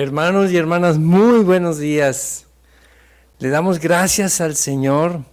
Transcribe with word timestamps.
Hermanos 0.00 0.52
y 0.52 0.56
hermanas, 0.56 0.96
muy 0.96 1.40
buenos 1.40 1.78
días. 1.78 2.46
Le 3.40 3.48
damos 3.48 3.80
gracias 3.80 4.40
al 4.40 4.54
Señor 4.54 5.24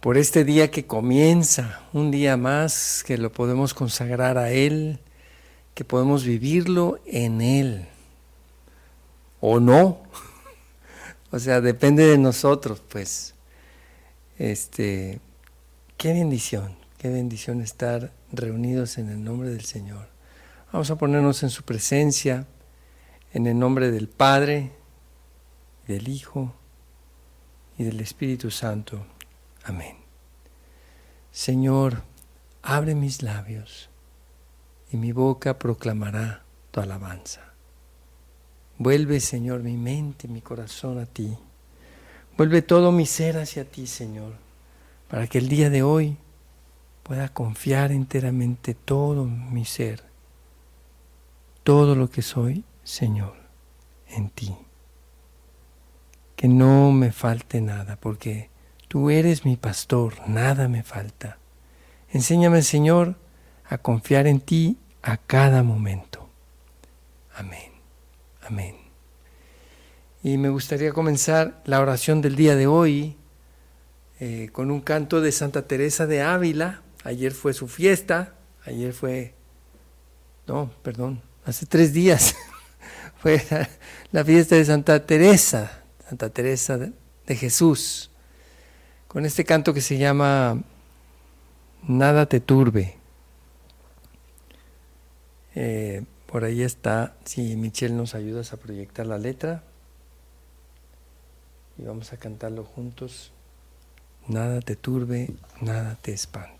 por 0.00 0.18
este 0.18 0.42
día 0.42 0.72
que 0.72 0.84
comienza, 0.84 1.80
un 1.92 2.10
día 2.10 2.36
más 2.36 3.04
que 3.06 3.18
lo 3.18 3.30
podemos 3.30 3.72
consagrar 3.72 4.36
a 4.36 4.50
Él, 4.50 4.98
que 5.74 5.84
podemos 5.84 6.24
vivirlo 6.24 6.98
en 7.06 7.40
Él. 7.40 7.86
O 9.38 9.60
no. 9.60 10.00
O 11.30 11.38
sea, 11.38 11.60
depende 11.60 12.06
de 12.06 12.18
nosotros, 12.18 12.82
pues. 12.88 13.36
Este, 14.38 15.20
qué 15.96 16.12
bendición, 16.12 16.74
qué 16.98 17.08
bendición 17.08 17.60
estar 17.60 18.10
reunidos 18.32 18.98
en 18.98 19.08
el 19.08 19.22
nombre 19.22 19.50
del 19.50 19.64
Señor. 19.64 20.08
Vamos 20.72 20.90
a 20.90 20.96
ponernos 20.96 21.44
en 21.44 21.50
su 21.50 21.62
presencia, 21.62 22.44
en 23.32 23.46
el 23.46 23.58
nombre 23.58 23.90
del 23.90 24.08
Padre, 24.08 24.72
del 25.86 26.08
Hijo 26.08 26.52
y 27.78 27.84
del 27.84 28.00
Espíritu 28.00 28.50
Santo. 28.50 29.04
Amén. 29.64 29.96
Señor, 31.30 32.02
abre 32.62 32.94
mis 32.94 33.22
labios 33.22 33.88
y 34.90 34.96
mi 34.96 35.12
boca 35.12 35.58
proclamará 35.58 36.42
tu 36.70 36.80
alabanza. 36.80 37.54
Vuelve, 38.78 39.20
Señor, 39.20 39.62
mi 39.62 39.76
mente, 39.76 40.26
mi 40.26 40.40
corazón 40.40 40.98
a 40.98 41.06
ti. 41.06 41.36
Vuelve 42.36 42.62
todo 42.62 42.90
mi 42.90 43.06
ser 43.06 43.36
hacia 43.38 43.64
ti, 43.64 43.86
Señor, 43.86 44.32
para 45.08 45.26
que 45.26 45.38
el 45.38 45.48
día 45.48 45.70
de 45.70 45.82
hoy 45.82 46.16
pueda 47.02 47.28
confiar 47.28 47.92
enteramente 47.92 48.74
todo 48.74 49.24
mi 49.24 49.64
ser, 49.64 50.02
todo 51.62 51.94
lo 51.94 52.08
que 52.08 52.22
soy, 52.22 52.64
Señor, 52.84 53.36
en 54.08 54.30
ti. 54.30 54.56
Que 56.36 56.48
no 56.48 56.90
me 56.92 57.12
falte 57.12 57.60
nada, 57.60 57.96
porque 57.96 58.50
tú 58.88 59.10
eres 59.10 59.44
mi 59.44 59.56
pastor, 59.56 60.14
nada 60.26 60.68
me 60.68 60.82
falta. 60.82 61.38
Enséñame, 62.10 62.62
Señor, 62.62 63.16
a 63.64 63.78
confiar 63.78 64.26
en 64.26 64.40
ti 64.40 64.78
a 65.02 65.16
cada 65.16 65.62
momento. 65.62 66.28
Amén. 67.34 67.72
Amén. 68.42 68.76
Y 70.22 70.36
me 70.36 70.48
gustaría 70.48 70.92
comenzar 70.92 71.62
la 71.64 71.80
oración 71.80 72.20
del 72.20 72.36
día 72.36 72.56
de 72.56 72.66
hoy 72.66 73.16
eh, 74.18 74.50
con 74.52 74.70
un 74.70 74.80
canto 74.80 75.20
de 75.20 75.32
Santa 75.32 75.62
Teresa 75.62 76.06
de 76.06 76.20
Ávila. 76.20 76.82
Ayer 77.04 77.32
fue 77.32 77.54
su 77.54 77.68
fiesta, 77.68 78.34
ayer 78.66 78.92
fue, 78.92 79.34
no, 80.46 80.70
perdón, 80.82 81.22
hace 81.46 81.64
tres 81.64 81.94
días 81.94 82.36
fue 83.20 83.42
la, 84.12 84.24
fiesta 84.24 84.56
de 84.56 84.64
Santa 84.64 85.04
Teresa, 85.04 85.82
Santa 86.08 86.30
Teresa 86.30 86.78
de, 86.78 87.36
Jesús, 87.36 88.10
con 89.06 89.24
este 89.24 89.44
canto 89.44 89.72
que 89.72 89.80
se 89.80 89.98
llama 89.98 90.62
Nada 91.86 92.26
te 92.26 92.40
turbe. 92.40 92.96
Eh, 95.54 96.04
por 96.26 96.44
ahí 96.44 96.62
está, 96.62 97.14
si 97.24 97.56
Michelle 97.56 97.94
nos 97.94 98.14
ayudas 98.14 98.52
a 98.52 98.56
proyectar 98.56 99.06
la 99.06 99.18
letra. 99.18 99.62
Y 101.78 101.84
vamos 101.84 102.12
a 102.12 102.16
cantarlo 102.16 102.64
juntos. 102.64 103.32
Nada 104.28 104.60
te 104.60 104.76
turbe, 104.76 105.30
nada 105.60 105.96
te 106.02 106.12
espante. 106.12 106.59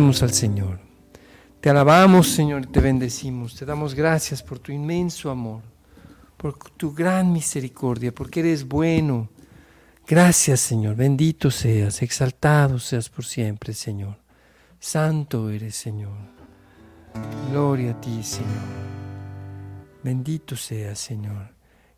Al 0.00 0.32
Señor. 0.32 0.80
Te 1.60 1.68
alabamos, 1.68 2.28
Señor, 2.28 2.66
te 2.66 2.80
bendecimos. 2.80 3.54
Te 3.54 3.66
damos 3.66 3.94
gracias 3.94 4.42
por 4.42 4.58
tu 4.58 4.72
inmenso 4.72 5.30
amor 5.30 5.60
por 6.40 6.54
tu 6.54 6.94
gran 6.94 7.30
misericordia, 7.30 8.14
porque 8.14 8.40
eres 8.40 8.66
bueno. 8.66 9.28
Gracias, 10.06 10.60
Señor. 10.60 10.96
Bendito 10.96 11.50
seas, 11.50 12.00
exaltado 12.00 12.78
seas 12.78 13.10
por 13.10 13.26
siempre, 13.26 13.74
Señor. 13.74 14.16
Santo 14.78 15.50
eres, 15.50 15.74
Señor. 15.74 16.16
Gloria 17.50 17.90
a 17.90 18.00
ti, 18.00 18.22
Señor. 18.22 18.48
Bendito 20.02 20.56
seas, 20.56 20.98
Señor. 20.98 21.52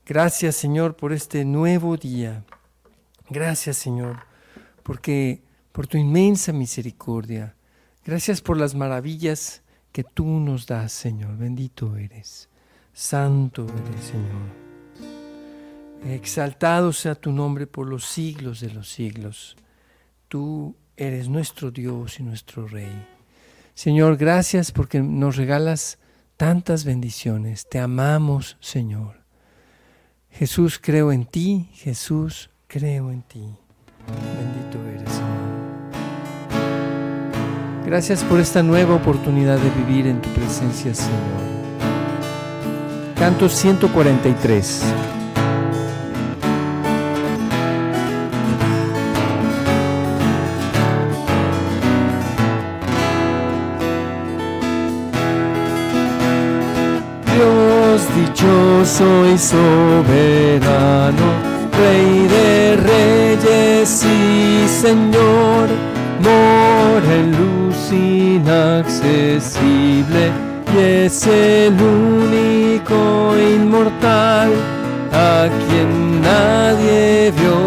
Gracias, 0.04 0.56
Señor, 0.56 0.96
por 0.96 1.12
este 1.12 1.44
nuevo 1.44 1.96
día. 1.96 2.43
Gracias, 3.31 3.76
Señor, 3.76 4.26
porque 4.82 5.40
por 5.70 5.87
tu 5.87 5.99
inmensa 5.99 6.52
misericordia. 6.52 7.54
Gracias 8.04 8.40
por 8.40 8.56
las 8.58 8.75
maravillas 8.75 9.62
que 9.93 10.02
tú 10.02 10.26
nos 10.26 10.66
das, 10.66 10.93
Señor. 10.93 11.37
Bendito 11.37 11.96
eres. 11.96 12.49
Santo 12.93 13.64
eres, 13.64 14.04
Señor. 14.04 14.62
Exaltado 16.04 16.93
sea 16.93 17.14
tu 17.14 17.31
nombre 17.31 17.66
por 17.66 17.87
los 17.87 18.04
siglos 18.04 18.60
de 18.60 18.70
los 18.70 18.88
siglos. 18.88 19.56
Tú 20.28 20.75
eres 20.96 21.28
nuestro 21.28 21.70
Dios 21.70 22.19
y 22.19 22.25
nuestro 22.25 22.66
Rey. 22.66 23.06
Señor, 23.75 24.16
gracias 24.16 24.72
porque 24.72 25.00
nos 25.00 25.37
regalas 25.37 25.99
tantas 26.37 26.84
bendiciones. 26.84 27.69
Te 27.69 27.78
amamos, 27.78 28.56
Señor. 28.60 29.22
Jesús, 30.31 30.81
creo 30.82 31.12
en 31.12 31.25
ti. 31.25 31.70
Jesús, 31.75 32.50
creo 32.66 33.12
en 33.12 33.22
ti. 33.22 33.46
Bendito 34.08 34.84
eres, 34.88 35.12
Señor. 35.12 35.31
Gracias 37.92 38.24
por 38.24 38.40
esta 38.40 38.62
nueva 38.62 38.94
oportunidad 38.94 39.58
de 39.58 39.68
vivir 39.68 40.06
en 40.06 40.22
tu 40.22 40.30
presencia, 40.30 40.94
Señor. 40.94 41.12
Canto 43.16 43.50
143. 43.50 44.82
Dios 57.34 58.08
dichoso 58.16 59.26
y 59.26 59.36
soberano, 59.36 60.72
Rey 61.78 62.26
de 62.26 62.76
reyes 62.76 64.02
y 64.02 64.66
Señor, 64.66 65.68
inaccesible 67.92 69.12
y 70.74 70.78
es 70.78 71.26
el 71.26 71.74
único 71.74 73.34
inmortal 73.36 74.50
a 75.12 75.48
quien 75.66 76.20
nadie 76.22 77.32
vio. 77.38 77.58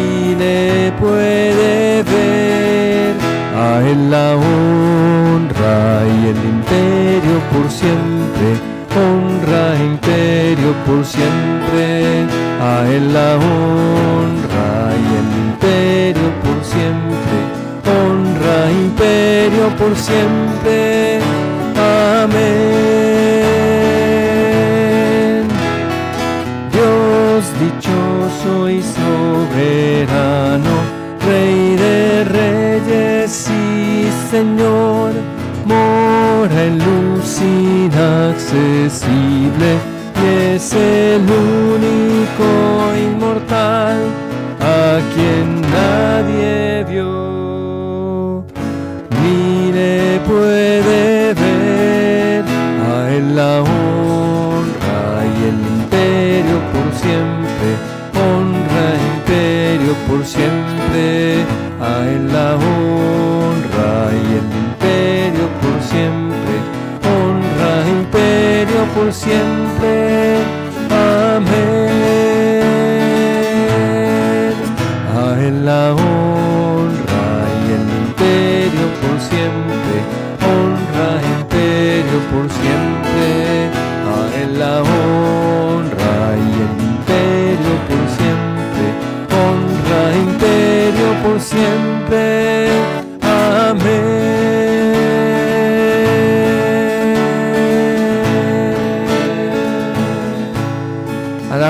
Y 0.00 0.34
le 0.34 0.92
puede 1.00 2.02
ver 2.02 3.14
a 3.56 3.82
él 3.88 4.10
la 4.10 4.36
honra 4.36 6.02
y 6.06 6.28
el 6.28 6.38
imperio 6.54 7.36
por 7.52 7.70
siempre 7.70 8.78
honra 8.96 9.74
e 9.76 9.84
imperio 9.84 10.70
por 10.86 11.04
siempre. 11.04 12.26
A 12.60 12.86
él 12.88 13.12
la 13.12 13.36
honra 13.36 14.37
por 19.78 19.94
siempre. 19.96 21.20
Amén. 21.76 22.58
Dios 26.72 27.44
dichoso 27.60 28.68
y 28.68 28.82
soberano, 28.82 30.74
Rey 31.26 31.76
de 31.76 32.24
reyes 32.24 33.48
y 33.48 34.10
Señor, 34.30 35.12
mora 35.64 36.64
en 36.64 36.78
luz 36.78 37.40
inaccesible 37.40 38.58
y 40.20 40.26
es 40.54 40.72
el 40.72 41.22
único 41.22 42.46
inmortal 42.96 44.00
a 44.60 45.00
quien 45.14 45.60
nadie 45.60 46.67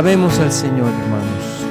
Alabemos 0.09 0.39
al 0.39 0.51
Señor, 0.51 0.89
hermanos. 0.89 1.67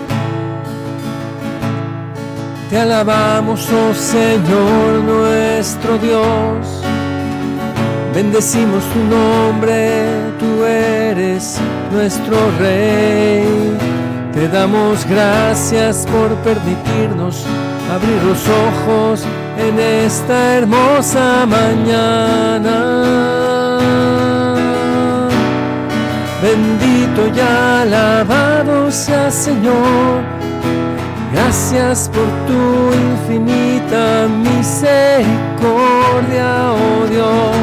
Te 2.70 2.78
alabamos, 2.78 3.68
oh 3.72 3.96
Señor 3.96 5.02
nuestro 5.04 5.98
Dios 5.98 6.84
Bendecimos 8.14 8.84
tu 8.94 9.00
nombre, 9.06 10.06
tú 10.40 10.64
eres 10.64 11.60
nuestro 11.92 12.38
Rey. 12.60 13.76
Te 14.34 14.48
damos 14.50 15.04
gracias 15.08 16.06
por 16.06 16.36
permitirnos 16.44 17.44
abrir 17.92 18.22
los 18.22 18.48
ojos 18.48 19.24
en 19.58 19.80
esta 19.80 20.58
hermosa 20.58 21.48
mañana. 21.48 23.08
Bendito 26.42 27.28
y 27.36 27.40
alabado 27.40 28.92
sea 28.92 29.32
Señor. 29.32 30.22
Gracias 31.34 32.12
por 32.14 32.28
tu 32.48 32.94
infinita 32.94 34.28
misericordia, 34.28 36.74
oh 36.74 37.08
Dios. 37.10 37.56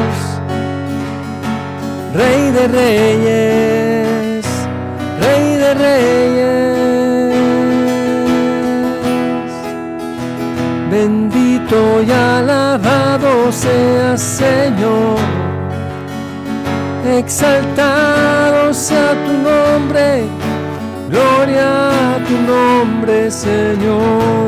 Rey 2.13 2.51
de 2.51 2.67
reyes, 2.67 4.45
Rey 5.21 5.55
de 5.55 5.73
reyes. 5.73 6.65
Bendito 10.91 12.03
y 12.03 12.11
alabado 12.11 13.49
sea 13.51 14.17
Señor, 14.17 15.17
exaltado 17.17 18.44
sea 18.87 19.11
tu 19.25 19.33
nombre, 19.49 20.07
gloria 21.09 22.15
a 22.15 22.17
tu 22.27 22.35
nombre 22.53 23.31
Señor. 23.31 24.45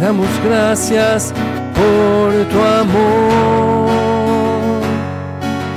Damos 0.00 0.26
gracias 0.44 1.32
por 1.78 2.28
tu 2.52 2.58
amor. 2.82 3.88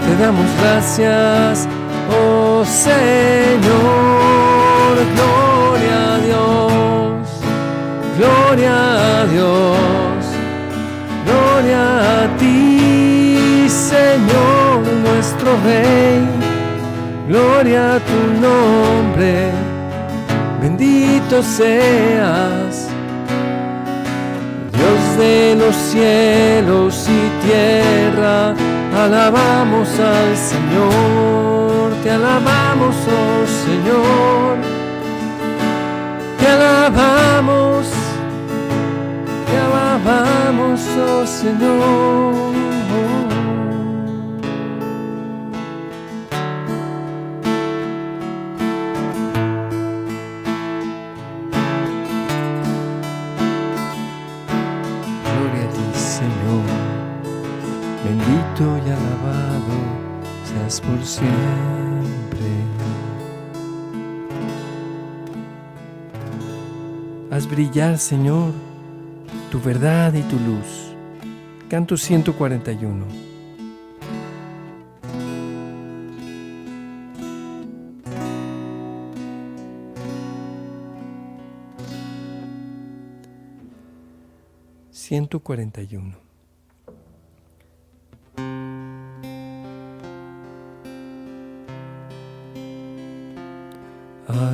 Te 0.06 0.12
damos 0.24 0.50
gracias, 0.62 1.68
oh 2.10 2.64
Señor. 2.66 4.12
Gloria 5.16 5.98
a 6.14 6.18
Dios. 6.28 7.28
Gloria 8.18 8.76
a 9.22 9.26
Dios 9.26 10.12
Gloria 11.26 12.24
a 12.24 12.38
ti, 12.38 13.68
Señor 13.70 14.82
nuestro 15.06 15.50
Rey. 15.64 16.20
Gloria 17.28 17.96
a 17.96 18.00
tu 18.00 18.20
nombre. 18.46 19.52
Bendito 20.62 21.42
seas, 21.42 22.71
de 25.22 25.56
los 25.56 25.76
cielos 25.76 27.08
y 27.08 27.46
tierra. 27.46 28.56
Alabamos 29.04 29.88
al 30.00 30.36
Señor, 30.36 31.94
te 32.04 32.10
alabamos, 32.12 32.96
oh 33.08 33.46
Señor. 33.66 34.58
Te 36.40 36.48
alabamos 36.48 37.88
te 39.48 39.58
alabamos, 39.58 40.82
oh 40.98 41.26
Señor. 41.26 42.51
Por 60.80 61.04
siempre. 61.04 61.26
Haz 67.32 67.50
brillar, 67.50 67.98
Señor 67.98 68.54
tu 69.52 69.60
verdad 69.60 70.14
y 70.14 70.22
tu 70.22 70.40
luz. 70.40 70.96
Canto 71.70 71.98
141. 71.98 73.06
Ciento 84.90 85.42
cuarenta 85.42 85.82
y 85.82 85.98
uno. 85.98 86.31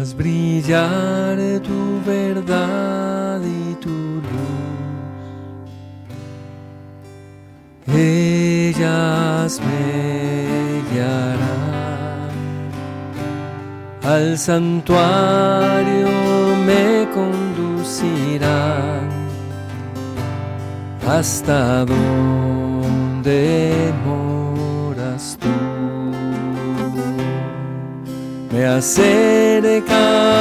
Haz 0.07 0.15
brillar 0.15 1.37
tu 1.67 2.01
verdad 2.05 3.41
y 3.43 3.75
tu 3.75 4.21
luz. 4.29 5.67
Ellas 7.93 9.59
me 9.67 10.81
guiarán, 10.89 12.29
al 14.01 14.37
santuario 14.37 16.07
me 16.65 17.09
conducirán. 17.13 19.09
Hasta 21.05 21.83
donde 21.83 23.27
Me 28.57 28.65
acercaré 28.65 30.36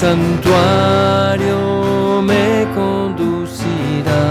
santuario 0.00 1.58
me 2.22 2.48
conducirá 2.72 4.26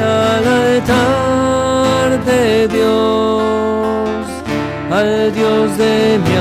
al 0.00 0.44
altar 0.64 2.08
de 2.24 2.44
Dios, 2.68 4.24
al 4.90 5.10
Dios 5.34 5.76
de 5.76 6.18
mi 6.24 6.37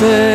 me 0.00 0.29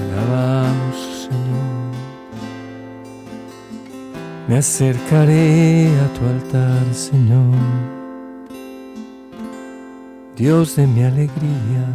alabamos, 0.00 1.28
Señor. 1.28 1.70
Me 4.48 4.58
acercaré 4.58 5.88
a 6.00 6.12
tu 6.14 6.26
altar, 6.26 6.94
Señor, 6.94 7.56
Dios 10.36 10.76
de 10.76 10.86
mi 10.86 11.02
alegría. 11.04 11.86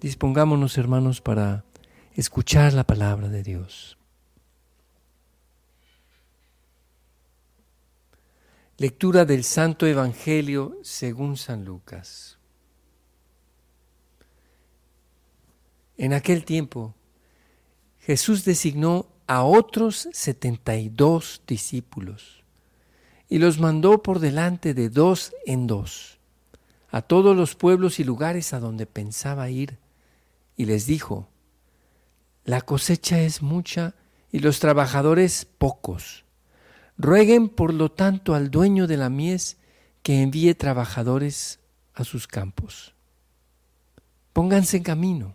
Dispongámonos, 0.00 0.78
hermanos, 0.78 1.20
para 1.20 1.64
escuchar 2.14 2.72
la 2.72 2.84
palabra 2.84 3.28
de 3.28 3.42
Dios. 3.42 3.98
Lectura 8.76 9.24
del 9.24 9.44
Santo 9.44 9.86
Evangelio 9.86 10.78
según 10.82 11.36
San 11.36 11.64
Lucas. 11.64 12.33
En 15.96 16.12
aquel 16.12 16.44
tiempo, 16.44 16.94
Jesús 18.00 18.44
designó 18.44 19.06
a 19.26 19.44
otros 19.44 20.08
setenta 20.12 20.76
y 20.76 20.88
dos 20.88 21.42
discípulos 21.46 22.42
y 23.28 23.38
los 23.38 23.58
mandó 23.58 24.02
por 24.02 24.18
delante 24.18 24.74
de 24.74 24.90
dos 24.90 25.32
en 25.46 25.66
dos 25.66 26.18
a 26.94 27.02
todos 27.02 27.36
los 27.36 27.56
pueblos 27.56 27.98
y 27.98 28.04
lugares 28.04 28.52
a 28.52 28.60
donde 28.60 28.86
pensaba 28.86 29.50
ir 29.50 29.78
y 30.56 30.66
les 30.66 30.86
dijo, 30.86 31.28
la 32.44 32.60
cosecha 32.60 33.18
es 33.20 33.42
mucha 33.42 33.96
y 34.30 34.38
los 34.38 34.60
trabajadores 34.60 35.44
pocos. 35.44 36.24
Rueguen 36.96 37.48
por 37.48 37.74
lo 37.74 37.90
tanto 37.90 38.36
al 38.36 38.48
dueño 38.50 38.86
de 38.86 38.96
la 38.96 39.10
mies 39.10 39.56
que 40.04 40.22
envíe 40.22 40.54
trabajadores 40.54 41.58
a 41.94 42.04
sus 42.04 42.28
campos. 42.28 42.94
pónganse 44.32 44.76
en 44.76 44.82
camino. 44.84 45.34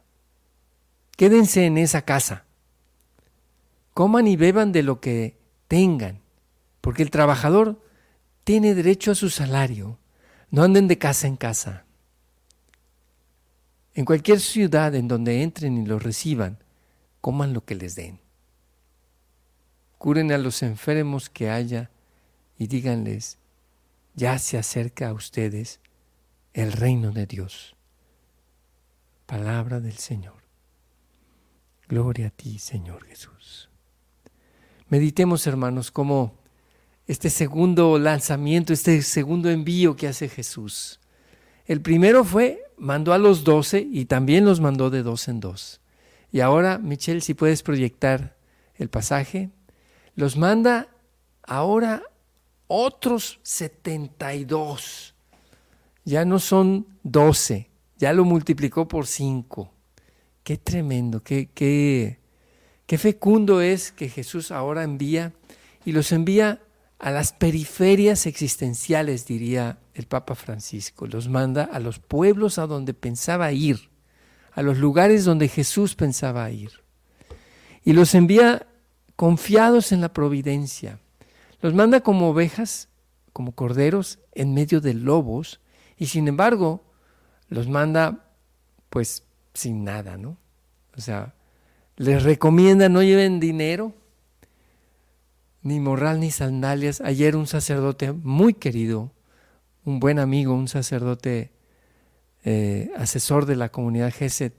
Quédense 1.21 1.67
en 1.67 1.77
esa 1.77 2.01
casa. 2.01 2.45
Coman 3.93 4.25
y 4.25 4.37
beban 4.37 4.71
de 4.71 4.81
lo 4.81 4.99
que 4.99 5.37
tengan, 5.67 6.19
porque 6.81 7.03
el 7.03 7.11
trabajador 7.11 7.79
tiene 8.43 8.73
derecho 8.73 9.11
a 9.11 9.13
su 9.13 9.29
salario. 9.29 9.99
No 10.49 10.63
anden 10.63 10.87
de 10.87 10.97
casa 10.97 11.27
en 11.27 11.35
casa. 11.35 11.85
En 13.93 14.03
cualquier 14.05 14.39
ciudad 14.39 14.95
en 14.95 15.07
donde 15.07 15.43
entren 15.43 15.77
y 15.77 15.85
los 15.85 16.01
reciban, 16.01 16.57
coman 17.21 17.53
lo 17.53 17.65
que 17.65 17.75
les 17.75 17.93
den. 17.93 18.19
Curen 19.99 20.31
a 20.31 20.39
los 20.39 20.63
enfermos 20.63 21.29
que 21.29 21.51
haya 21.51 21.91
y 22.57 22.65
díganles, 22.65 23.37
ya 24.15 24.39
se 24.39 24.57
acerca 24.57 25.09
a 25.09 25.13
ustedes 25.13 25.81
el 26.53 26.71
reino 26.71 27.11
de 27.11 27.27
Dios. 27.27 27.75
Palabra 29.27 29.79
del 29.79 29.97
Señor. 29.99 30.40
Gloria 31.91 32.27
a 32.27 32.29
ti, 32.29 32.57
Señor 32.57 33.03
Jesús. 33.03 33.69
Meditemos, 34.87 35.45
hermanos, 35.45 35.91
cómo 35.91 36.39
este 37.05 37.29
segundo 37.29 37.99
lanzamiento, 37.99 38.71
este 38.71 39.01
segundo 39.01 39.49
envío 39.49 39.97
que 39.97 40.07
hace 40.07 40.29
Jesús. 40.29 41.01
El 41.65 41.81
primero 41.81 42.23
fue, 42.23 42.63
mandó 42.77 43.11
a 43.11 43.17
los 43.17 43.43
doce 43.43 43.85
y 43.91 44.05
también 44.05 44.45
los 44.45 44.61
mandó 44.61 44.89
de 44.89 45.03
dos 45.03 45.27
en 45.27 45.41
dos. 45.41 45.81
Y 46.31 46.39
ahora, 46.39 46.77
Michelle, 46.77 47.19
si 47.19 47.33
puedes 47.33 47.61
proyectar 47.61 48.37
el 48.75 48.89
pasaje, 48.89 49.49
los 50.15 50.37
manda 50.37 50.87
ahora 51.43 52.03
otros 52.67 53.41
72. 53.43 55.13
Ya 56.05 56.23
no 56.23 56.39
son 56.39 56.87
12, 57.03 57.69
ya 57.97 58.13
lo 58.13 58.23
multiplicó 58.23 58.87
por 58.87 59.07
5. 59.07 59.73
Qué 60.51 60.57
tremendo, 60.57 61.23
qué, 61.23 61.47
qué, 61.53 62.19
qué 62.85 62.97
fecundo 62.97 63.61
es 63.61 63.93
que 63.93 64.09
Jesús 64.09 64.51
ahora 64.51 64.83
envía 64.83 65.31
y 65.85 65.93
los 65.93 66.11
envía 66.11 66.59
a 66.99 67.09
las 67.09 67.31
periferias 67.31 68.25
existenciales, 68.25 69.25
diría 69.25 69.79
el 69.93 70.07
Papa 70.07 70.35
Francisco. 70.35 71.07
Los 71.07 71.29
manda 71.29 71.63
a 71.63 71.79
los 71.79 71.99
pueblos 71.99 72.59
a 72.59 72.67
donde 72.67 72.93
pensaba 72.93 73.53
ir, 73.53 73.91
a 74.51 74.61
los 74.61 74.77
lugares 74.77 75.23
donde 75.23 75.47
Jesús 75.47 75.95
pensaba 75.95 76.51
ir. 76.51 76.83
Y 77.85 77.93
los 77.93 78.13
envía 78.13 78.67
confiados 79.15 79.93
en 79.93 80.01
la 80.01 80.11
providencia, 80.11 80.99
los 81.61 81.73
manda 81.73 82.01
como 82.01 82.27
ovejas, 82.27 82.89
como 83.31 83.53
corderos, 83.53 84.19
en 84.33 84.53
medio 84.53 84.81
de 84.81 84.95
lobos, 84.95 85.61
y 85.95 86.07
sin 86.07 86.27
embargo, 86.27 86.83
los 87.47 87.69
manda 87.69 88.25
pues 88.89 89.23
sin 89.53 89.85
nada, 89.85 90.17
¿no? 90.17 90.40
O 90.97 91.01
sea, 91.01 91.33
les 91.97 92.23
recomienda 92.23 92.89
no 92.89 93.03
lleven 93.03 93.39
dinero, 93.39 93.93
ni 95.61 95.79
morral, 95.79 96.19
ni 96.19 96.31
sandalias. 96.31 97.01
Ayer 97.01 97.35
un 97.35 97.47
sacerdote 97.47 98.11
muy 98.11 98.53
querido, 98.53 99.11
un 99.85 99.99
buen 99.99 100.19
amigo, 100.19 100.53
un 100.53 100.67
sacerdote 100.67 101.51
eh, 102.43 102.91
asesor 102.97 103.45
de 103.45 103.55
la 103.55 103.69
comunidad 103.69 104.11
GESET, 104.11 104.53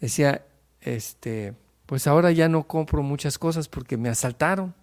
decía, 0.00 0.46
este, 0.80 1.54
pues 1.86 2.06
ahora 2.06 2.30
ya 2.30 2.48
no 2.48 2.66
compro 2.66 3.02
muchas 3.02 3.38
cosas 3.38 3.68
porque 3.68 3.96
me 3.96 4.08
asaltaron. 4.08 4.74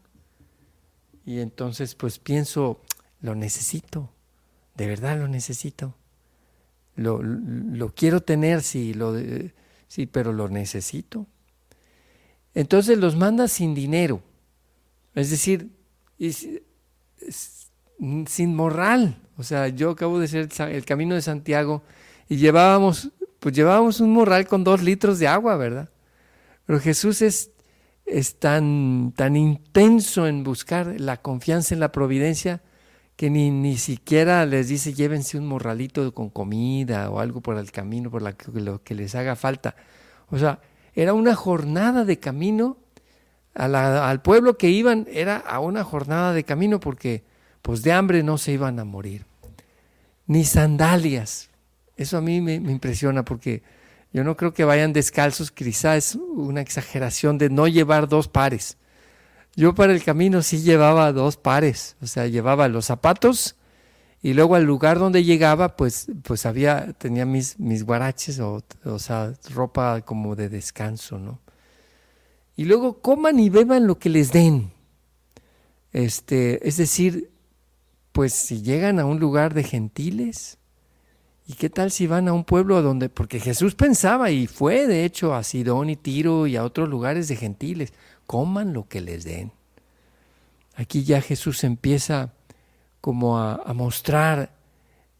Y 1.25 1.39
entonces 1.39 1.95
pues 1.95 2.19
pienso, 2.19 2.81
lo 3.21 3.35
necesito, 3.35 4.09
de 4.75 4.87
verdad 4.87 5.17
lo 5.17 5.27
necesito. 5.27 5.95
Lo, 6.95 7.21
lo 7.23 7.93
quiero 7.95 8.21
tener, 8.21 8.61
sí, 8.61 8.93
lo, 8.93 9.13
sí, 9.89 10.05
pero 10.05 10.31
lo 10.31 10.47
necesito. 10.47 11.27
Entonces 12.53 12.97
los 12.97 13.17
manda 13.17 13.49
sin 13.49 13.75
dinero, 13.75 14.21
es 15.13 15.29
decir, 15.29 15.69
sin 18.25 18.55
moral. 18.55 19.21
O 19.35 19.43
sea, 19.43 19.67
yo 19.67 19.91
acabo 19.91 20.17
de 20.19 20.25
hacer 20.25 20.47
el 20.69 20.85
camino 20.85 21.15
de 21.15 21.21
Santiago 21.21 21.83
y 22.29 22.37
llevábamos, 22.37 23.09
pues 23.41 23.53
llevábamos 23.53 23.99
un 23.99 24.13
morral 24.13 24.47
con 24.47 24.63
dos 24.63 24.81
litros 24.81 25.19
de 25.19 25.27
agua, 25.27 25.57
¿verdad? 25.57 25.89
Pero 26.65 26.79
Jesús 26.79 27.21
es 27.21 27.51
es 28.09 28.39
tan, 28.39 29.13
tan 29.15 29.35
intenso 29.35 30.27
en 30.27 30.43
buscar 30.43 30.99
la 30.99 31.17
confianza 31.17 31.73
en 31.73 31.79
la 31.79 31.91
providencia 31.91 32.61
que 33.19 33.29
ni, 33.29 33.51
ni 33.51 33.75
siquiera 33.75 34.45
les 34.45 34.69
dice 34.69 34.93
llévense 34.93 35.37
un 35.37 35.45
morralito 35.45 36.13
con 36.13 36.29
comida 36.29 37.09
o 37.09 37.19
algo 37.19 37.41
por 37.41 37.57
el 37.57 37.69
camino, 37.69 38.09
por 38.09 38.21
lo 38.21 38.81
que 38.81 38.95
les 38.95 39.13
haga 39.13 39.35
falta. 39.35 39.75
O 40.29 40.37
sea, 40.37 40.61
era 40.95 41.13
una 41.13 41.35
jornada 41.35 42.05
de 42.05 42.17
camino, 42.17 42.77
al 43.55 44.21
pueblo 44.21 44.57
que 44.57 44.69
iban 44.69 45.05
era 45.11 45.35
a 45.35 45.59
una 45.59 45.83
jornada 45.83 46.31
de 46.31 46.45
camino 46.45 46.79
porque 46.79 47.25
pues 47.61 47.81
de 47.81 47.91
hambre 47.91 48.23
no 48.23 48.37
se 48.37 48.53
iban 48.53 48.79
a 48.79 48.85
morir. 48.85 49.25
Ni 50.25 50.45
sandalias. 50.45 51.49
Eso 51.97 52.19
a 52.19 52.21
mí 52.21 52.39
me 52.39 52.53
impresiona 52.53 53.25
porque 53.25 53.63
yo 54.13 54.23
no 54.23 54.37
creo 54.37 54.53
que 54.53 54.63
vayan 54.63 54.93
descalzos, 54.93 55.51
quizá 55.51 55.97
es 55.97 56.15
una 56.15 56.61
exageración 56.61 57.37
de 57.37 57.49
no 57.49 57.67
llevar 57.67 58.07
dos 58.07 58.29
pares. 58.29 58.77
Yo 59.55 59.75
para 59.75 59.93
el 59.93 60.03
camino 60.03 60.41
sí 60.41 60.61
llevaba 60.61 61.11
dos 61.11 61.37
pares, 61.37 61.97
o 62.01 62.07
sea, 62.07 62.27
llevaba 62.27 62.67
los 62.67 62.85
zapatos 62.85 63.55
y 64.21 64.33
luego 64.33 64.55
al 64.55 64.63
lugar 64.63 64.99
donde 64.99 65.23
llegaba, 65.23 65.75
pues, 65.75 66.07
pues 66.23 66.45
había, 66.45 66.93
tenía 66.93 67.25
mis, 67.25 67.59
mis 67.59 67.83
guaraches, 67.83 68.39
o, 68.39 68.63
o 68.85 68.99
sea, 68.99 69.33
ropa 69.53 70.01
como 70.01 70.35
de 70.35 70.49
descanso, 70.49 71.19
¿no? 71.19 71.39
Y 72.55 72.65
luego 72.65 73.01
coman 73.01 73.39
y 73.39 73.49
beban 73.49 73.87
lo 73.87 73.97
que 73.97 74.09
les 74.09 74.31
den. 74.33 74.73
Este, 75.93 76.67
es 76.67 76.77
decir, 76.77 77.31
pues 78.11 78.33
si 78.33 78.61
llegan 78.61 78.99
a 78.99 79.05
un 79.05 79.19
lugar 79.19 79.53
de 79.53 79.63
gentiles, 79.63 80.59
¿Y 81.49 81.53
qué 81.53 81.67
tal 81.67 81.89
si 81.89 82.05
van 82.05 82.27
a 82.27 82.33
un 82.33 82.43
pueblo 82.43 82.79
donde, 82.83 83.09
porque 83.09 83.39
Jesús 83.39 83.73
pensaba 83.73 84.29
y 84.29 84.45
fue 84.45 84.85
de 84.85 85.03
hecho 85.03 85.33
a 85.33 85.41
Sidón 85.41 85.89
y 85.89 85.95
Tiro 85.95 86.45
y 86.45 86.55
a 86.55 86.63
otros 86.63 86.87
lugares 86.87 87.27
de 87.27 87.37
gentiles, 87.37 87.91
coman 88.29 88.73
lo 88.73 88.87
que 88.87 89.01
les 89.01 89.23
den. 89.23 89.51
Aquí 90.75 91.03
ya 91.03 91.19
Jesús 91.19 91.63
empieza 91.63 92.31
como 93.01 93.39
a, 93.39 93.73
mostrar 93.73 94.51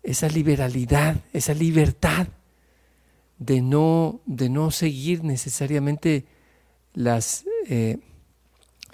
esa 0.04 0.28
liberalidad, 0.28 1.16
esa 1.34 1.56
libertad 1.56 2.28
de 3.40 3.64
no, 3.64 4.22
de 4.28 4.50
no 4.50 4.70
seguir 4.70 5.24
necesariamente 5.24 6.28
las, 6.94 7.46
eh, 7.68 7.98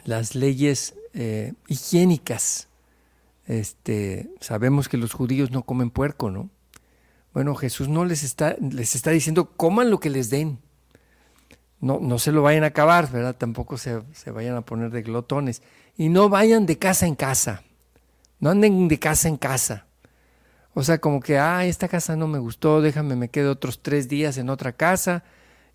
las 0.05 0.33
leyes 0.33 0.95
eh, 1.13 1.51
higiénicas. 1.67 2.69
Este, 3.47 4.29
sabemos 4.39 4.87
que 4.87 4.95
los 4.95 5.11
judíos 5.11 5.51
no 5.51 5.63
comen 5.63 5.89
puerco, 5.89 6.31
¿no? 6.31 6.49
Bueno, 7.33 7.53
Jesús 7.55 7.89
no 7.89 8.05
les 8.05 8.23
está, 8.23 8.55
les 8.61 8.95
está 8.95 9.11
diciendo, 9.11 9.51
coman 9.57 9.89
lo 9.89 9.99
que 9.99 10.09
les 10.09 10.29
den. 10.29 10.59
No, 11.79 11.99
no 11.99 12.19
se 12.19 12.31
lo 12.31 12.41
vayan 12.41 12.63
a 12.63 12.67
acabar, 12.67 13.11
¿verdad? 13.11 13.35
Tampoco 13.35 13.77
se, 13.77 14.01
se 14.13 14.31
vayan 14.31 14.55
a 14.55 14.61
poner 14.61 14.91
de 14.91 15.01
glotones. 15.01 15.61
Y 15.97 16.09
no 16.09 16.29
vayan 16.29 16.65
de 16.65 16.77
casa 16.77 17.05
en 17.05 17.15
casa. 17.15 17.63
No 18.39 18.49
anden 18.49 18.87
de 18.87 18.99
casa 18.99 19.27
en 19.27 19.37
casa. 19.37 19.85
O 20.73 20.83
sea, 20.83 20.99
como 20.99 21.21
que, 21.21 21.37
ah, 21.37 21.65
esta 21.65 21.87
casa 21.87 22.17
no 22.17 22.27
me 22.27 22.37
gustó, 22.37 22.81
déjame, 22.81 23.15
me 23.15 23.29
quedo 23.29 23.53
otros 23.53 23.81
tres 23.81 24.09
días 24.09 24.37
en 24.37 24.49
otra 24.49 24.73
casa 24.73 25.23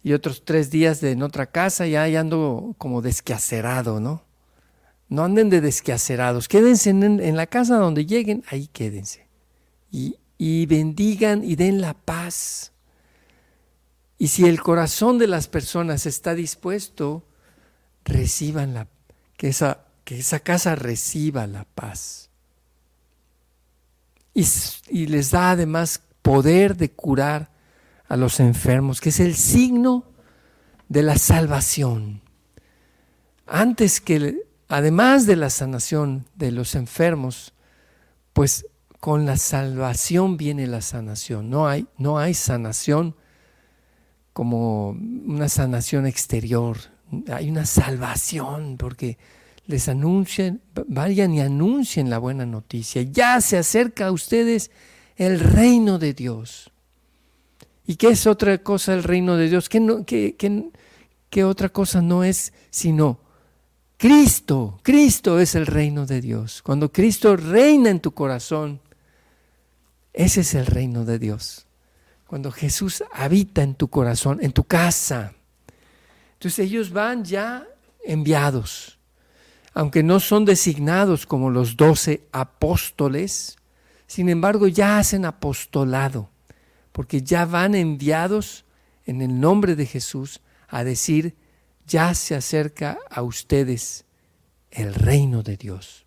y 0.03 0.13
otros 0.13 0.45
tres 0.45 0.71
días 0.71 1.03
en 1.03 1.23
otra 1.23 1.47
casa 1.47 1.87
y 1.87 1.97
ahí 1.97 2.17
ando 2.17 2.75
como 2.77 3.01
desquacerado, 3.01 3.99
¿no? 3.99 4.23
No 5.09 5.25
anden 5.25 5.49
de 5.49 5.63
desquacerados, 5.63 6.49
quédense 6.49 6.91
en, 6.91 7.03
en, 7.03 7.37
la 7.37 7.47
casa 7.47 7.77
donde 7.77 8.05
lleguen, 8.05 8.45
ahí 8.51 8.69
quédense. 8.69 9.27
Y, 9.91 10.19
y 10.37 10.67
bendigan 10.67 11.43
y 11.45 11.57
den 11.57 11.81
la 11.81 11.95
paz. 11.95 12.73
Y 14.21 14.29
si 14.29 14.45
el 14.45 14.61
corazón 14.61 15.17
de 15.17 15.27
las 15.27 15.49
personas 15.49 16.05
está 16.05 16.35
dispuesto, 16.35 17.25
reciban 18.05 18.75
la 18.75 18.87
que 19.39 19.49
esa, 19.49 19.87
que 20.05 20.19
esa 20.19 20.41
casa 20.41 20.75
reciba 20.75 21.47
la 21.47 21.65
paz. 21.65 22.29
Y, 24.35 25.07
les 25.07 25.31
da 25.31 25.53
además 25.53 26.03
poder 26.21 26.77
de 26.77 26.91
curar 26.91 27.51
a 28.09 28.19
los 28.19 28.41
enfermos, 28.41 29.01
que 29.01 29.09
es 29.09 29.21
el 29.21 29.35
signo 29.35 30.05
de 30.91 31.03
la 31.03 31.17
salvación. 31.17 32.21
Antes 33.47 34.03
que, 34.03 34.45
además 34.69 35.25
de 35.25 35.37
la 35.37 35.49
sanación 35.49 36.27
de 36.35 36.53
los 36.53 36.75
enfermos, 36.75 37.55
pues 38.35 38.67
con 39.01 39.25
la 39.25 39.39
salvación 39.39 40.37
viene 40.37 40.67
la 40.67 40.83
sanación. 40.83 41.49
No 41.49 41.67
hay, 41.67 41.87
no 41.97 42.19
hay 42.19 42.35
sanación 42.35 43.17
como 44.41 44.97
una 45.27 45.51
sanación 45.51 46.07
exterior. 46.07 46.79
Hay 47.31 47.51
una 47.51 47.67
salvación 47.67 48.79
porque 48.79 49.19
les 49.67 49.87
anuncien, 49.87 50.63
vayan 50.87 51.35
y 51.35 51.43
anuncien 51.43 52.09
la 52.09 52.17
buena 52.17 52.47
noticia. 52.47 53.03
Ya 53.03 53.39
se 53.43 53.59
acerca 53.59 54.07
a 54.07 54.13
ustedes 54.13 54.71
el 55.17 55.41
reino 55.41 55.99
de 55.99 56.15
Dios. 56.15 56.73
¿Y 57.87 57.97
qué 57.97 58.09
es 58.09 58.27
otra 58.27 58.57
cosa 58.57 58.95
el 58.95 59.03
reino 59.03 59.37
de 59.37 59.51
Dios? 59.51 59.69
¿Qué, 59.69 60.35
qué, 60.39 60.71
qué 61.29 61.45
otra 61.45 61.69
cosa 61.69 62.01
no 62.01 62.25
es 62.25 62.55
sino 62.71 63.21
Cristo? 63.99 64.81
Cristo 64.83 65.39
es 65.39 65.55
el 65.55 65.67
reino 65.67 66.07
de 66.07 66.23
Dios. 66.23 66.63
Cuando 66.63 66.91
Cristo 66.91 67.37
reina 67.37 67.91
en 67.91 68.01
tu 68.01 68.13
corazón, 68.13 68.81
ese 70.15 70.41
es 70.41 70.55
el 70.55 70.65
reino 70.65 71.05
de 71.05 71.19
Dios. 71.19 71.67
Cuando 72.31 72.53
Jesús 72.53 73.03
habita 73.13 73.61
en 73.61 73.75
tu 73.75 73.89
corazón, 73.89 74.39
en 74.41 74.53
tu 74.53 74.63
casa. 74.63 75.35
Entonces 76.35 76.61
ellos 76.61 76.93
van 76.93 77.25
ya 77.25 77.67
enviados. 78.05 79.01
Aunque 79.75 80.05
no 80.05 80.21
son 80.21 80.45
designados 80.45 81.27
como 81.27 81.51
los 81.51 81.77
doce 81.77 82.29
apóstoles, 82.31 83.57
sin 84.07 84.29
embargo 84.29 84.69
ya 84.69 84.99
hacen 84.99 85.25
apostolado, 85.25 86.31
porque 86.93 87.21
ya 87.21 87.47
van 87.47 87.75
enviados 87.75 88.65
en 89.07 89.23
el 89.23 89.41
nombre 89.41 89.75
de 89.75 89.87
Jesús 89.87 90.41
a 90.69 90.85
decir, 90.85 91.35
ya 91.85 92.15
se 92.15 92.37
acerca 92.37 92.97
a 93.11 93.23
ustedes 93.23 94.05
el 94.71 94.95
reino 94.95 95.43
de 95.43 95.57
Dios. 95.57 96.07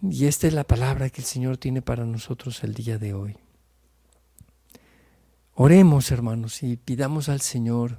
Y 0.00 0.24
esta 0.24 0.46
es 0.46 0.54
la 0.54 0.64
palabra 0.64 1.10
que 1.10 1.20
el 1.20 1.26
Señor 1.26 1.58
tiene 1.58 1.82
para 1.82 2.06
nosotros 2.06 2.64
el 2.64 2.72
día 2.72 2.96
de 2.96 3.12
hoy. 3.12 3.43
Oremos, 5.54 6.10
hermanos, 6.10 6.62
y 6.62 6.76
pidamos 6.76 7.28
al 7.28 7.40
Señor 7.40 7.98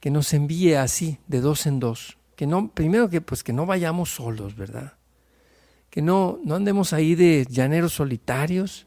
que 0.00 0.10
nos 0.10 0.34
envíe 0.34 0.74
así, 0.74 1.18
de 1.28 1.40
dos 1.40 1.66
en 1.66 1.80
dos. 1.80 2.18
Que 2.36 2.46
no, 2.46 2.68
primero 2.68 3.08
que 3.08 3.20
pues 3.20 3.42
que 3.42 3.52
no 3.52 3.64
vayamos 3.64 4.10
solos, 4.10 4.54
¿verdad? 4.54 4.94
Que 5.88 6.02
no, 6.02 6.38
no 6.44 6.56
andemos 6.56 6.92
ahí 6.92 7.14
de 7.14 7.46
llaneros 7.48 7.94
solitarios. 7.94 8.86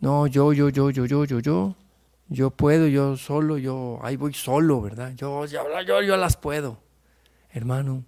No, 0.00 0.26
yo, 0.26 0.52
yo, 0.52 0.68
yo, 0.68 0.90
yo, 0.90 1.06
yo, 1.06 1.24
yo, 1.24 1.38
yo. 1.38 1.76
Yo 2.28 2.50
puedo, 2.50 2.88
yo 2.88 3.16
solo, 3.16 3.56
yo, 3.56 4.00
ahí 4.02 4.16
voy 4.16 4.34
solo, 4.34 4.82
¿verdad? 4.82 5.12
Yo, 5.14 5.46
yo, 5.46 5.62
yo, 5.86 6.02
yo 6.02 6.16
las 6.16 6.36
puedo. 6.36 6.80
Hermano, 7.50 8.04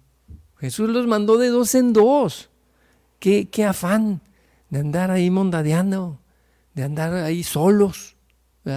Jesús 0.57 0.89
los 0.89 1.07
mandó 1.07 1.37
de 1.37 1.47
dos 1.47 1.73
en 1.73 1.93
dos. 1.93 2.49
Qué, 3.19 3.47
afán 3.65 4.21
de 4.69 4.79
andar 4.79 5.09
ahí 5.09 5.29
mondadeando, 5.29 6.19
de 6.73 6.83
andar 6.83 7.13
ahí 7.13 7.43
solos. 7.43 8.17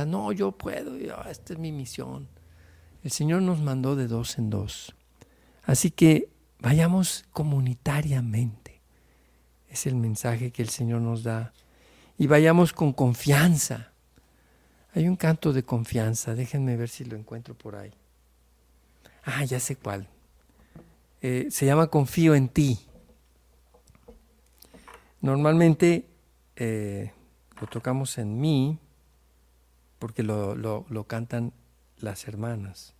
No, 0.07 0.33
yo 0.33 0.53
puedo, 0.53 0.97
esta 1.29 1.53
es 1.53 1.59
mi 1.59 1.73
misión. 1.73 2.29
El 3.03 3.11
Señor 3.11 3.43
nos 3.43 3.61
mandó 3.61 3.97
de 3.97 4.07
dos 4.07 4.39
en 4.39 4.51
dos. 4.51 4.95
Así 5.65 5.91
que 5.91 6.29
vayamos 6.61 7.25
comunitariamente. 7.33 8.81
Es 9.69 9.87
el 9.87 9.97
mensaje 9.97 10.51
que 10.51 10.63
el 10.63 10.69
Señor 10.69 11.01
nos 11.01 11.23
da. 11.23 11.53
Y 12.19 12.27
vayamos 12.27 12.73
con 12.73 12.93
confianza. 12.93 13.93
Hay 14.95 15.09
un 15.09 15.17
canto 15.17 15.53
de 15.53 15.63
confianza. 15.63 16.35
Déjenme 16.35 16.77
ver 16.77 16.89
si 16.89 17.05
lo 17.05 17.17
encuentro 17.17 17.55
por 17.55 17.77
ahí. 17.77 17.93
Ah, 19.25 19.45
ya 19.45 19.61
sé 19.61 19.77
cuál. 19.77 20.09
Eh, 21.21 21.49
se 21.51 21.67
llama 21.67 21.87
Confío 21.87 22.35
en 22.35 22.49
ti. 22.49 22.81
Normalmente 25.21 26.09
eh, 26.57 27.13
lo 27.61 27.67
tocamos 27.69 28.19
en 28.19 28.41
mí 28.41 28.79
porque 30.03 30.25
lo, 30.25 30.57
lo, 30.57 31.05
cantan 31.05 31.53
las 32.01 32.27
hermanas. 32.27 32.93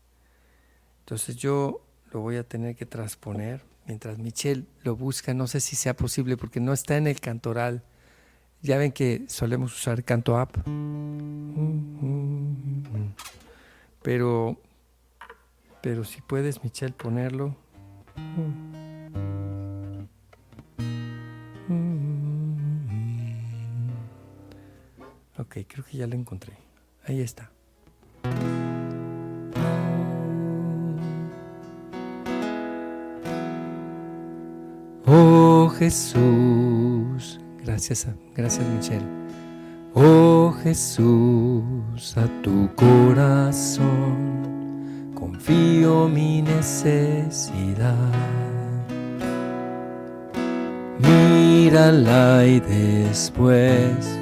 Entonces 1.01 1.35
yo 1.35 1.85
lo 2.13 2.21
voy 2.21 2.37
a 2.37 2.45
tener 2.45 2.77
que 2.77 2.87
transponer 2.87 3.61
mientras 3.89 4.19
Michelle 4.19 4.67
lo 4.85 4.95
busca. 4.95 5.35
No 5.35 5.49
sé 5.49 5.59
si 5.59 5.75
sea 5.75 5.97
posible 5.97 6.37
porque 6.37 6.61
no 6.61 6.73
está 6.73 6.97
en 6.97 7.09
el 7.09 7.19
cantoral. 7.19 7.83
Ya 8.61 8.79
ven 8.79 8.93
que 8.93 9.25
solemos 9.27 9.75
usar 9.77 10.05
canto 10.05 10.41
up. 10.41 10.51
Pero, 14.05 14.57
pero 15.83 16.05
si 16.05 16.21
puedes, 16.21 16.63
Michelle, 16.63 16.93
ponerlo. 16.93 17.57
Ok, 25.37 25.57
creo 25.67 25.85
que 25.85 25.97
ya 25.97 26.07
lo 26.07 26.15
encontré. 26.15 26.72
Ahí 27.05 27.21
está. 27.21 27.51
Oh 35.05 35.69
Jesús, 35.79 37.41
gracias, 37.65 38.07
gracias 38.37 38.67
Michelle. 38.69 39.05
Oh 39.95 40.55
Jesús, 40.63 42.17
a 42.17 42.27
tu 42.43 42.71
corazón 42.77 44.43
confío 45.15 46.09
mi 46.09 46.43
necesidad. 46.43 47.95
Mírala 50.99 52.47
y 52.47 52.61
después 52.61 54.22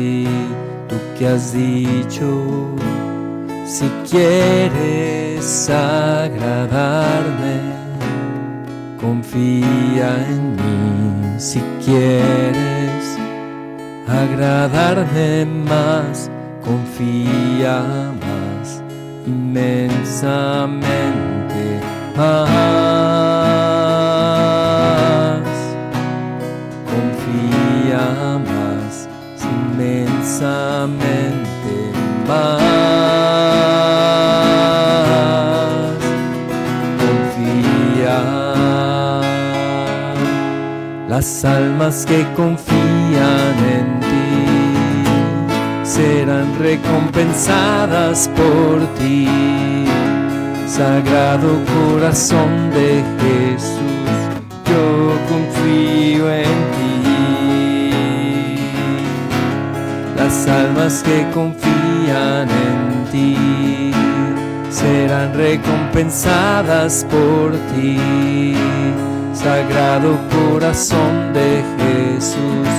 que 1.21 1.27
has 1.27 1.53
dicho, 1.53 2.73
si 3.63 3.87
quieres 4.09 5.69
agradarme, 5.69 7.59
confía 8.99 10.15
en 10.27 10.55
mí, 10.55 11.39
si 11.39 11.61
quieres 11.85 13.19
agradarme 14.07 15.45
más, 15.45 16.31
confía 16.63 17.83
más 18.25 18.81
inmensamente 19.27 20.81
inmensamente 30.41 31.91
Confía. 36.97 38.19
Las 41.07 41.45
almas 41.45 42.05
que 42.05 42.25
confían 42.35 43.55
en 43.77 43.99
ti 43.99 45.83
serán 45.83 46.57
recompensadas 46.59 48.29
por 48.29 48.79
ti. 48.95 49.27
Sagrado 50.67 51.59
corazón 51.75 52.71
de 52.71 53.03
Jesús, 53.19 53.40
Las 60.31 60.47
almas 60.47 61.03
que 61.03 61.27
confían 61.33 62.47
en 62.49 63.05
ti 63.11 63.91
serán 64.69 65.33
recompensadas 65.33 67.05
por 67.11 67.51
ti. 67.75 68.55
Sagrado 69.33 70.17
corazón 70.31 71.33
de 71.33 71.61
Jesús, 71.77 72.69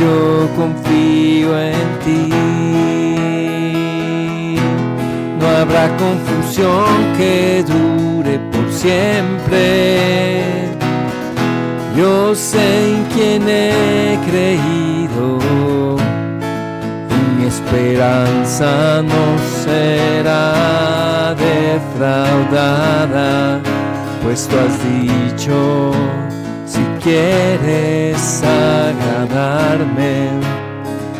yo 0.00 0.50
confío 0.56 1.56
en 1.56 1.98
ti. 2.04 2.32
habrá 5.60 5.96
confusión 5.96 7.14
que 7.16 7.64
dure 7.64 8.40
por 8.50 8.72
siempre. 8.72 10.00
Yo 11.96 12.34
sé 12.34 12.96
en 12.96 13.04
quién 13.14 13.48
he 13.48 14.18
creído 14.28 15.95
esperanza 17.76 19.02
no 19.02 19.38
será 19.62 21.34
defraudada, 21.34 23.30
pues 24.22 24.48
tú 24.48 24.56
has 24.56 24.78
dicho, 24.82 25.92
si 26.66 26.80
quieres 27.02 28.42
agradarme, 28.42 30.30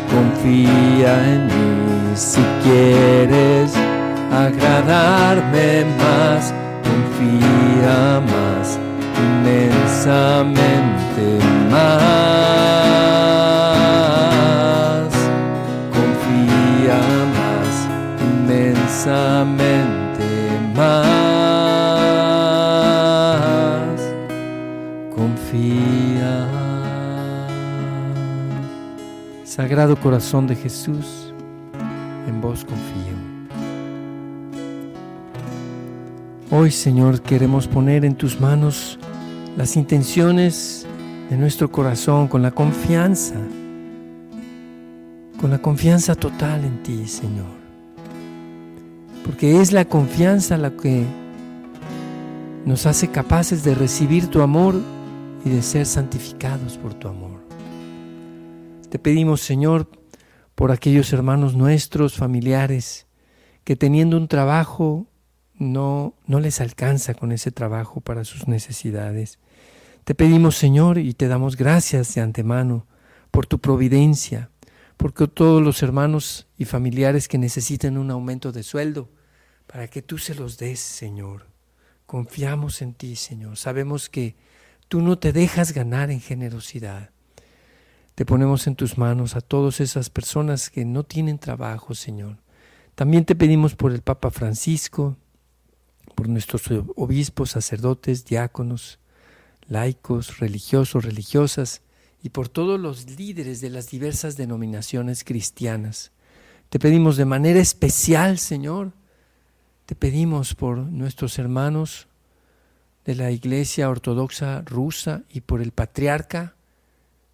confía 0.09 1.13
en 1.33 1.45
mí 1.45 2.15
si 2.15 2.41
quieres 2.63 3.71
agradarme 4.31 5.85
más, 5.99 6.53
confía 6.83 8.19
más, 8.21 8.79
inmensamente 9.45 11.25
más. 11.71 12.26
Sagrado 29.57 29.95
Corazón 29.95 30.45
de 30.45 30.55
Jesús 30.55 31.33
en 32.27 32.39
vos 32.41 32.63
confío. 32.63 33.17
Hoy, 36.51 36.69
Señor, 36.69 37.23
queremos 37.23 37.67
poner 37.67 38.05
en 38.05 38.13
tus 38.13 38.39
manos 38.39 38.99
las 39.57 39.75
intenciones 39.75 40.85
de 41.31 41.37
nuestro 41.37 41.71
corazón 41.71 42.27
con 42.27 42.43
la 42.43 42.51
confianza, 42.51 43.33
con 45.41 45.49
la 45.49 45.57
confianza 45.57 46.13
total 46.13 46.63
en 46.63 46.83
ti, 46.83 47.07
Señor. 47.07 47.57
Porque 49.25 49.59
es 49.59 49.71
la 49.71 49.85
confianza 49.85 50.55
la 50.59 50.69
que 50.69 51.03
nos 52.63 52.85
hace 52.85 53.07
capaces 53.07 53.63
de 53.63 53.73
recibir 53.73 54.27
tu 54.27 54.43
amor 54.43 54.75
y 55.43 55.49
de 55.49 55.63
ser 55.63 55.87
santificados 55.87 56.77
por 56.77 56.93
tu 56.93 57.07
amor. 57.07 57.46
Te 58.89 58.99
pedimos, 58.99 59.41
Señor, 59.41 59.89
por 60.55 60.71
aquellos 60.71 61.11
hermanos 61.11 61.55
nuestros, 61.55 62.15
familiares, 62.15 63.05
que 63.65 63.75
teniendo 63.75 64.15
un 64.15 64.29
trabajo 64.29 65.07
no, 65.55 66.13
no 66.25 66.39
les 66.39 66.61
alcanza 66.61 67.13
con 67.13 67.33
ese 67.33 67.51
trabajo 67.51 67.99
para 67.99 68.23
sus 68.23 68.47
necesidades. 68.47 69.39
Te 70.05 70.15
pedimos, 70.15 70.55
Señor, 70.55 70.99
y 70.99 71.13
te 71.13 71.27
damos 71.27 71.57
gracias 71.57 72.15
de 72.15 72.21
antemano 72.21 72.87
por 73.29 73.45
tu 73.45 73.59
providencia, 73.59 74.51
porque 74.95 75.27
todos 75.27 75.61
los 75.61 75.83
hermanos 75.83 76.47
y 76.57 76.63
familiares 76.63 77.27
que 77.27 77.37
necesiten 77.37 77.97
un 77.97 78.09
aumento 78.09 78.53
de 78.53 78.63
sueldo, 78.63 79.09
para 79.67 79.89
que 79.89 80.01
tú 80.01 80.17
se 80.17 80.33
los 80.33 80.57
des, 80.57 80.79
Señor. 80.79 81.47
Confiamos 82.05 82.81
en 82.81 82.93
ti, 82.93 83.17
Señor. 83.17 83.57
Sabemos 83.57 84.07
que 84.07 84.37
tú 84.87 85.01
no 85.01 85.19
te 85.19 85.33
dejas 85.33 85.73
ganar 85.73 86.09
en 86.09 86.21
generosidad. 86.21 87.09
Te 88.17 88.25
ponemos 88.25 88.65
en 88.65 88.75
tus 88.75 88.97
manos 88.97 89.35
a 89.35 89.41
todas 89.41 89.79
esas 89.79 90.09
personas 90.09 90.71
que 90.71 90.85
no 90.85 91.03
tienen 91.03 91.37
trabajo, 91.37 91.93
Señor. 91.93 92.37
También 92.95 93.25
te 93.25 93.35
pedimos 93.35 93.75
por 93.75 93.91
el 93.91 94.01
Papa 94.01 94.31
Francisco, 94.31 95.17
por 96.15 96.27
nuestros 96.27 96.63
obispos, 96.95 97.51
sacerdotes, 97.51 98.25
diáconos, 98.25 98.97
laicos, 99.67 100.39
religiosos, 100.39 101.05
religiosas, 101.05 101.83
y 102.23 102.29
por 102.29 102.49
todos 102.49 102.79
los 102.79 103.07
líderes 103.07 103.61
de 103.61 103.69
las 103.69 103.91
diversas 103.91 104.35
denominaciones 104.35 105.23
cristianas. 105.23 106.11
Te 106.69 106.79
pedimos 106.79 107.17
de 107.17 107.25
manera 107.25 107.59
especial, 107.59 108.39
Señor, 108.39 108.93
te 109.85 109.93
pedimos 109.93 110.55
por 110.55 110.79
nuestros 110.79 111.37
hermanos 111.37 112.07
de 113.05 113.13
la 113.13 113.29
Iglesia 113.29 113.91
Ortodoxa 113.91 114.63
rusa 114.63 115.21
y 115.29 115.41
por 115.41 115.61
el 115.61 115.71
patriarca 115.71 116.56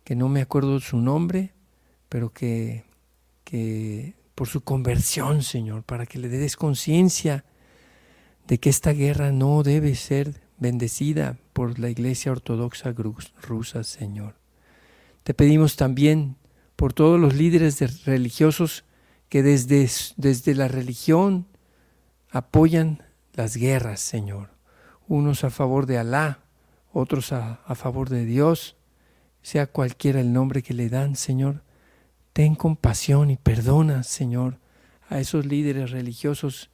que 0.03 0.15
no 0.15 0.29
me 0.29 0.41
acuerdo 0.41 0.79
su 0.79 0.97
nombre, 0.97 1.53
pero 2.09 2.31
que, 2.31 2.83
que 3.43 4.15
por 4.35 4.47
su 4.47 4.61
conversión, 4.61 5.43
Señor, 5.43 5.83
para 5.83 6.05
que 6.05 6.19
le 6.19 6.27
des 6.27 6.55
conciencia 6.57 7.45
de 8.47 8.59
que 8.59 8.69
esta 8.69 8.91
guerra 8.91 9.31
no 9.31 9.63
debe 9.63 9.95
ser 9.95 10.41
bendecida 10.57 11.37
por 11.53 11.79
la 11.79 11.89
Iglesia 11.89 12.31
Ortodoxa 12.31 12.93
rusa, 13.41 13.83
Señor. 13.83 14.35
Te 15.23 15.33
pedimos 15.33 15.75
también 15.75 16.35
por 16.75 16.93
todos 16.93 17.19
los 17.19 17.33
líderes 17.33 18.05
religiosos 18.05 18.83
que 19.29 19.43
desde, 19.43 19.89
desde 20.17 20.55
la 20.55 20.67
religión 20.67 21.47
apoyan 22.29 23.03
las 23.33 23.55
guerras, 23.55 23.99
Señor. 23.99 24.49
Unos 25.07 25.43
a 25.43 25.49
favor 25.49 25.85
de 25.85 25.97
Alá, 25.97 26.39
otros 26.91 27.31
a, 27.31 27.61
a 27.65 27.75
favor 27.75 28.09
de 28.09 28.25
Dios, 28.25 28.75
sea 29.43 29.67
cualquiera 29.67 30.19
el 30.19 30.33
nombre 30.33 30.63
que 30.63 30.73
le 30.73 30.89
dan, 30.89 31.15
Señor, 31.15 31.61
ten 32.31 32.55
compasión 32.55 33.29
y 33.29 33.37
perdona, 33.37 34.01
Señor, 34.01 34.57
a 35.09 35.19
esos 35.19 35.45
líderes 35.45 35.91
religiosos 35.91 36.71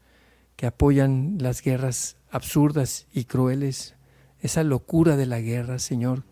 que 0.56 0.68
apoyan 0.68 1.38
las 1.40 1.62
guerras 1.62 2.16
absurdas 2.32 3.08
y 3.14 3.26
crueles, 3.26 3.96
esa 4.40 4.64
locura 4.64 5.18
de 5.18 5.26
la 5.26 5.42
guerra, 5.42 5.80
Señor. 5.80 6.24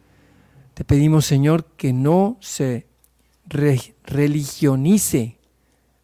Te 0.73 0.85
pedimos, 0.85 1.25
Señor, 1.25 1.65
que 1.75 1.91
no 1.91 2.37
se 2.39 2.87
religionice 3.47 5.39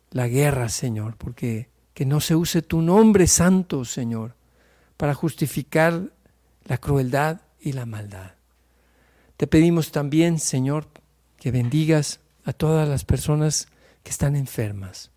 la 0.10 0.28
guerra, 0.28 0.68
Señor, 0.70 1.16
porque 1.18 1.70
que 1.94 2.06
no 2.06 2.20
se 2.20 2.36
use 2.36 2.62
tu 2.62 2.82
nombre 2.82 3.28
santo, 3.28 3.86
Señor, 3.86 4.36
para 4.98 5.14
justificar 5.14 6.12
la 6.66 6.78
crueldad 6.80 7.42
y 7.60 7.74
la 7.74 7.86
maldad. 7.86 8.32
Te 9.44 9.48
pedimos 9.48 9.92
también, 9.92 10.40
Señor, 10.40 10.88
que 11.38 11.52
bendigas 11.52 12.22
a 12.46 12.54
todas 12.54 12.88
las 12.88 13.04
personas 13.04 13.68
que 14.02 14.10
están 14.10 14.38
enfermas. 14.38 15.12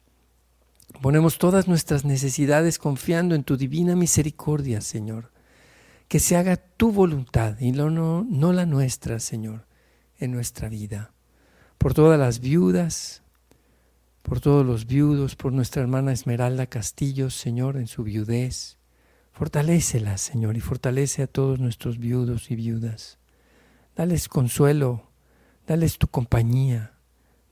Ponemos 1.01 1.39
todas 1.39 1.69
nuestras 1.69 2.05
necesidades 2.05 2.81
confiando 2.81 3.37
en 3.37 3.45
tu 3.45 3.57
divina 3.57 3.95
misericordia, 3.95 4.81
Señor. 4.81 5.31
Que 6.09 6.19
se 6.19 6.37
haga 6.37 6.57
tu 6.57 6.91
voluntad 6.91 7.57
y 7.61 7.71
no, 7.71 7.89
no, 7.89 8.53
la 8.53 8.67
nuestra, 8.67 9.21
Señor, 9.21 9.65
en 10.19 10.33
nuestra 10.33 10.69
vida. 10.69 11.13
Por 11.79 11.95
todas 11.95 12.19
las 12.19 12.41
viudas, 12.41 13.23
por 14.25 14.41
todos 14.41 14.67
los 14.67 14.89
viudos, 14.89 15.37
por 15.37 15.53
nuestra 15.53 15.83
hermana 15.83 16.11
Esmeralda 16.11 16.67
Castillo, 16.67 17.31
Señor, 17.31 17.77
en 17.77 17.87
su 17.87 18.03
viudez. 18.03 18.77
Fortalécela, 19.31 20.19
Señor, 20.19 20.57
y 20.57 20.61
fortalece 20.61 21.23
a 21.23 21.29
todos 21.29 21.61
nuestros 21.61 21.99
viudos 21.99 22.51
y 22.51 22.57
viudas. 22.57 23.21
Dales 23.97 24.29
consuelo, 24.29 25.09
dales 25.67 25.97
tu 25.97 26.09
compañía, 26.09 26.93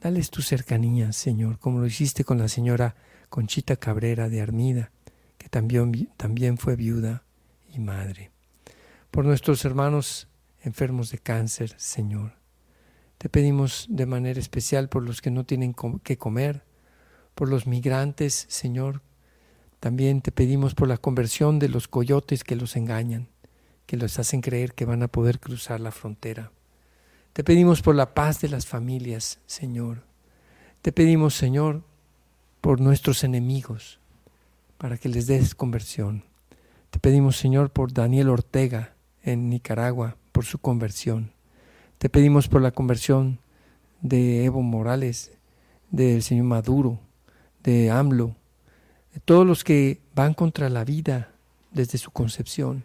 dales 0.02 0.28
tu 0.28 0.42
cercanía, 0.42 1.11
Señor, 1.14 1.59
como 1.59 1.78
lo 1.78 1.87
hiciste 1.87 2.22
con 2.22 2.37
la 2.37 2.48
señora 2.48 2.96
Conchita 3.30 3.76
Cabrera 3.76 4.28
de 4.28 4.42
Armida, 4.42 4.90
que 5.38 5.48
también, 5.48 6.11
también 6.18 6.59
fue 6.59 6.76
viuda 6.76 7.24
y 7.72 7.78
madre. 7.78 8.30
Por 9.11 9.24
nuestros 9.24 9.64
hermanos 9.64 10.28
enfermos 10.61 11.11
de 11.11 11.16
cáncer, 11.16 11.72
Señor. 11.78 12.35
Te 13.16 13.30
pedimos 13.30 13.87
de 13.88 14.04
manera 14.04 14.38
especial 14.38 14.90
por 14.90 15.02
los 15.02 15.22
que 15.22 15.30
no 15.30 15.44
tienen 15.44 15.74
que 16.02 16.18
comer, 16.18 16.62
por 17.35 17.48
los 17.48 17.66
migrantes, 17.66 18.44
Señor. 18.50 19.00
También 19.80 20.20
te 20.20 20.30
pedimos 20.30 20.74
por 20.74 20.88
la 20.88 20.98
conversión 20.98 21.59
de 21.59 21.70
los 21.70 21.88
coyotes 21.88 22.44
que 22.44 22.54
los 22.54 22.76
engañan 22.76 23.28
que 23.86 23.96
los 23.96 24.18
hacen 24.18 24.40
creer 24.40 24.74
que 24.74 24.84
van 24.84 25.02
a 25.02 25.08
poder 25.08 25.40
cruzar 25.40 25.80
la 25.80 25.90
frontera. 25.90 26.50
Te 27.32 27.44
pedimos 27.44 27.82
por 27.82 27.94
la 27.94 28.14
paz 28.14 28.40
de 28.40 28.48
las 28.48 28.66
familias, 28.66 29.40
Señor. 29.46 30.02
Te 30.82 30.92
pedimos, 30.92 31.34
Señor, 31.34 31.82
por 32.60 32.80
nuestros 32.80 33.24
enemigos, 33.24 33.98
para 34.78 34.96
que 34.98 35.08
les 35.08 35.26
des 35.26 35.54
conversión. 35.54 36.24
Te 36.90 36.98
pedimos, 36.98 37.36
Señor, 37.36 37.70
por 37.70 37.92
Daniel 37.92 38.28
Ortega 38.28 38.94
en 39.22 39.50
Nicaragua, 39.50 40.16
por 40.32 40.44
su 40.44 40.58
conversión. 40.58 41.32
Te 41.98 42.08
pedimos 42.08 42.48
por 42.48 42.62
la 42.62 42.70
conversión 42.70 43.38
de 44.00 44.44
Evo 44.44 44.62
Morales, 44.62 45.32
del 45.90 46.22
señor 46.22 46.44
Maduro, 46.44 47.00
de 47.62 47.90
AMLO, 47.90 48.36
de 49.14 49.20
todos 49.20 49.46
los 49.46 49.64
que 49.64 50.00
van 50.14 50.34
contra 50.34 50.68
la 50.68 50.84
vida 50.84 51.30
desde 51.72 51.98
su 51.98 52.10
concepción. 52.10 52.84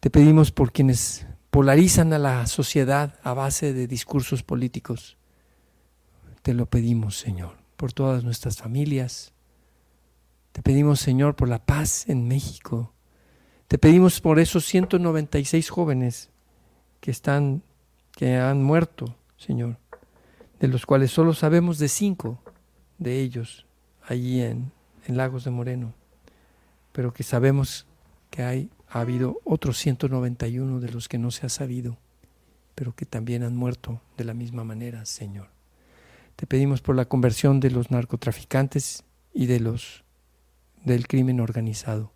Te 0.00 0.08
pedimos 0.08 0.50
por 0.50 0.72
quienes 0.72 1.26
polarizan 1.50 2.14
a 2.14 2.18
la 2.18 2.46
sociedad 2.46 3.18
a 3.22 3.34
base 3.34 3.74
de 3.74 3.86
discursos 3.86 4.42
políticos. 4.42 5.18
Te 6.40 6.54
lo 6.54 6.64
pedimos, 6.64 7.18
Señor, 7.18 7.58
por 7.76 7.92
todas 7.92 8.24
nuestras 8.24 8.56
familias. 8.56 9.34
Te 10.52 10.62
pedimos, 10.62 11.00
Señor, 11.00 11.36
por 11.36 11.48
la 11.48 11.64
paz 11.66 12.08
en 12.08 12.26
México. 12.28 12.94
Te 13.68 13.76
pedimos 13.76 14.22
por 14.22 14.38
esos 14.38 14.64
196 14.64 15.68
jóvenes 15.68 16.30
que 17.00 17.10
están, 17.10 17.62
que 18.12 18.38
han 18.38 18.62
muerto, 18.62 19.14
Señor, 19.36 19.76
de 20.60 20.68
los 20.68 20.86
cuales 20.86 21.10
solo 21.10 21.34
sabemos 21.34 21.78
de 21.78 21.88
cinco 21.88 22.42
de 22.96 23.20
ellos 23.20 23.66
allí 24.06 24.40
en, 24.40 24.72
en 25.06 25.18
Lagos 25.18 25.44
de 25.44 25.50
Moreno, 25.50 25.92
pero 26.92 27.12
que 27.12 27.22
sabemos 27.22 27.86
que 28.30 28.42
hay, 28.42 28.70
ha 28.90 29.00
habido 29.00 29.40
otros 29.44 29.78
191 29.78 30.80
de 30.80 30.90
los 30.90 31.08
que 31.08 31.18
no 31.18 31.30
se 31.30 31.46
ha 31.46 31.48
sabido, 31.48 31.96
pero 32.74 32.94
que 32.94 33.06
también 33.06 33.44
han 33.44 33.56
muerto 33.56 34.02
de 34.16 34.24
la 34.24 34.34
misma 34.34 34.64
manera, 34.64 35.06
Señor. 35.06 35.48
Te 36.34 36.46
pedimos 36.46 36.80
por 36.82 36.96
la 36.96 37.04
conversión 37.04 37.60
de 37.60 37.70
los 37.70 37.90
narcotraficantes 37.90 39.04
y 39.32 39.46
de 39.46 39.60
los 39.60 40.04
del 40.84 41.06
crimen 41.06 41.40
organizado, 41.40 42.12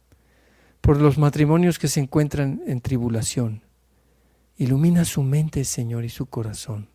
por 0.81 1.01
los 1.01 1.17
matrimonios 1.17 1.79
que 1.79 1.89
se 1.89 2.01
encuentran 2.01 2.63
en 2.67 2.81
tribulación. 2.81 3.63
Ilumina 4.57 5.05
su 5.05 5.23
mente, 5.23 5.65
Señor, 5.65 6.05
y 6.05 6.09
su 6.09 6.27
corazón. 6.27 6.89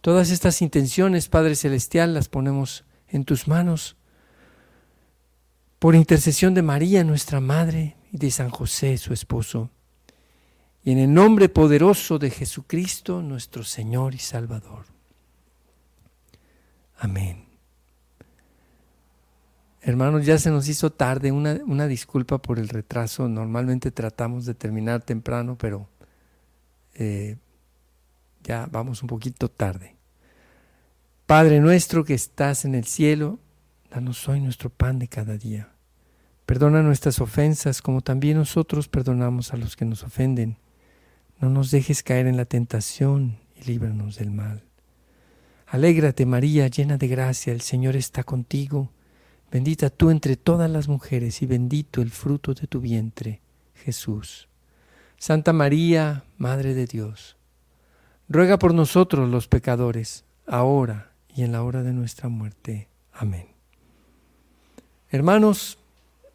Todas 0.00 0.30
estas 0.30 0.62
intenciones, 0.62 1.28
Padre 1.28 1.56
Celestial, 1.56 2.14
las 2.14 2.28
ponemos 2.28 2.84
en 3.08 3.24
tus 3.24 3.48
manos 3.48 3.96
por 5.82 5.96
intercesión 5.96 6.54
de 6.54 6.62
María, 6.62 7.02
nuestra 7.02 7.40
Madre, 7.40 7.96
y 8.12 8.16
de 8.16 8.30
San 8.30 8.50
José, 8.50 8.96
su 8.98 9.12
esposo, 9.12 9.68
y 10.84 10.92
en 10.92 10.98
el 10.98 11.12
nombre 11.12 11.48
poderoso 11.48 12.20
de 12.20 12.30
Jesucristo, 12.30 13.20
nuestro 13.20 13.64
Señor 13.64 14.14
y 14.14 14.18
Salvador. 14.18 14.84
Amén. 16.98 17.46
Hermanos, 19.80 20.24
ya 20.24 20.38
se 20.38 20.50
nos 20.50 20.68
hizo 20.68 20.92
tarde, 20.92 21.32
una, 21.32 21.58
una, 21.66 21.88
disculpa 21.88 22.38
por 22.38 22.60
el 22.60 22.68
retraso. 22.68 23.26
Normalmente 23.26 23.90
tratamos 23.90 24.46
de 24.46 24.54
terminar 24.54 25.02
temprano, 25.02 25.58
pero 25.58 25.88
eh, 26.94 27.38
ya 28.44 28.68
vamos 28.70 29.02
un 29.02 29.08
poquito 29.08 29.48
tarde. 29.48 29.96
Padre 31.26 31.58
nuestro 31.58 32.04
que 32.04 32.14
estás 32.14 32.64
en 32.64 32.76
el 32.76 32.84
cielo, 32.84 33.40
danos 33.92 34.26
hoy 34.28 34.40
nuestro 34.40 34.70
pan 34.70 34.98
de 34.98 35.08
cada 35.08 35.36
día. 35.36 35.68
Perdona 36.46 36.82
nuestras 36.82 37.20
ofensas 37.20 37.82
como 37.82 38.00
también 38.00 38.38
nosotros 38.38 38.88
perdonamos 38.88 39.52
a 39.52 39.56
los 39.56 39.76
que 39.76 39.84
nos 39.84 40.02
ofenden. 40.02 40.56
No 41.40 41.50
nos 41.50 41.70
dejes 41.70 42.02
caer 42.02 42.26
en 42.26 42.36
la 42.36 42.46
tentación 42.46 43.38
y 43.54 43.64
líbranos 43.64 44.16
del 44.16 44.30
mal. 44.30 44.64
Alégrate 45.66 46.26
María, 46.26 46.68
llena 46.68 46.96
de 46.96 47.08
gracia, 47.08 47.52
el 47.52 47.60
Señor 47.60 47.96
está 47.96 48.24
contigo. 48.24 48.90
Bendita 49.50 49.90
tú 49.90 50.10
entre 50.10 50.36
todas 50.36 50.70
las 50.70 50.88
mujeres 50.88 51.42
y 51.42 51.46
bendito 51.46 52.00
el 52.00 52.10
fruto 52.10 52.54
de 52.54 52.66
tu 52.66 52.80
vientre, 52.80 53.42
Jesús. 53.74 54.48
Santa 55.18 55.52
María, 55.52 56.24
Madre 56.38 56.74
de 56.74 56.86
Dios, 56.86 57.36
ruega 58.28 58.58
por 58.58 58.72
nosotros 58.72 59.28
los 59.28 59.48
pecadores, 59.48 60.24
ahora 60.46 61.12
y 61.34 61.42
en 61.42 61.52
la 61.52 61.62
hora 61.62 61.82
de 61.82 61.92
nuestra 61.92 62.28
muerte. 62.28 62.88
Amén. 63.12 63.51
Hermanos, 65.12 65.76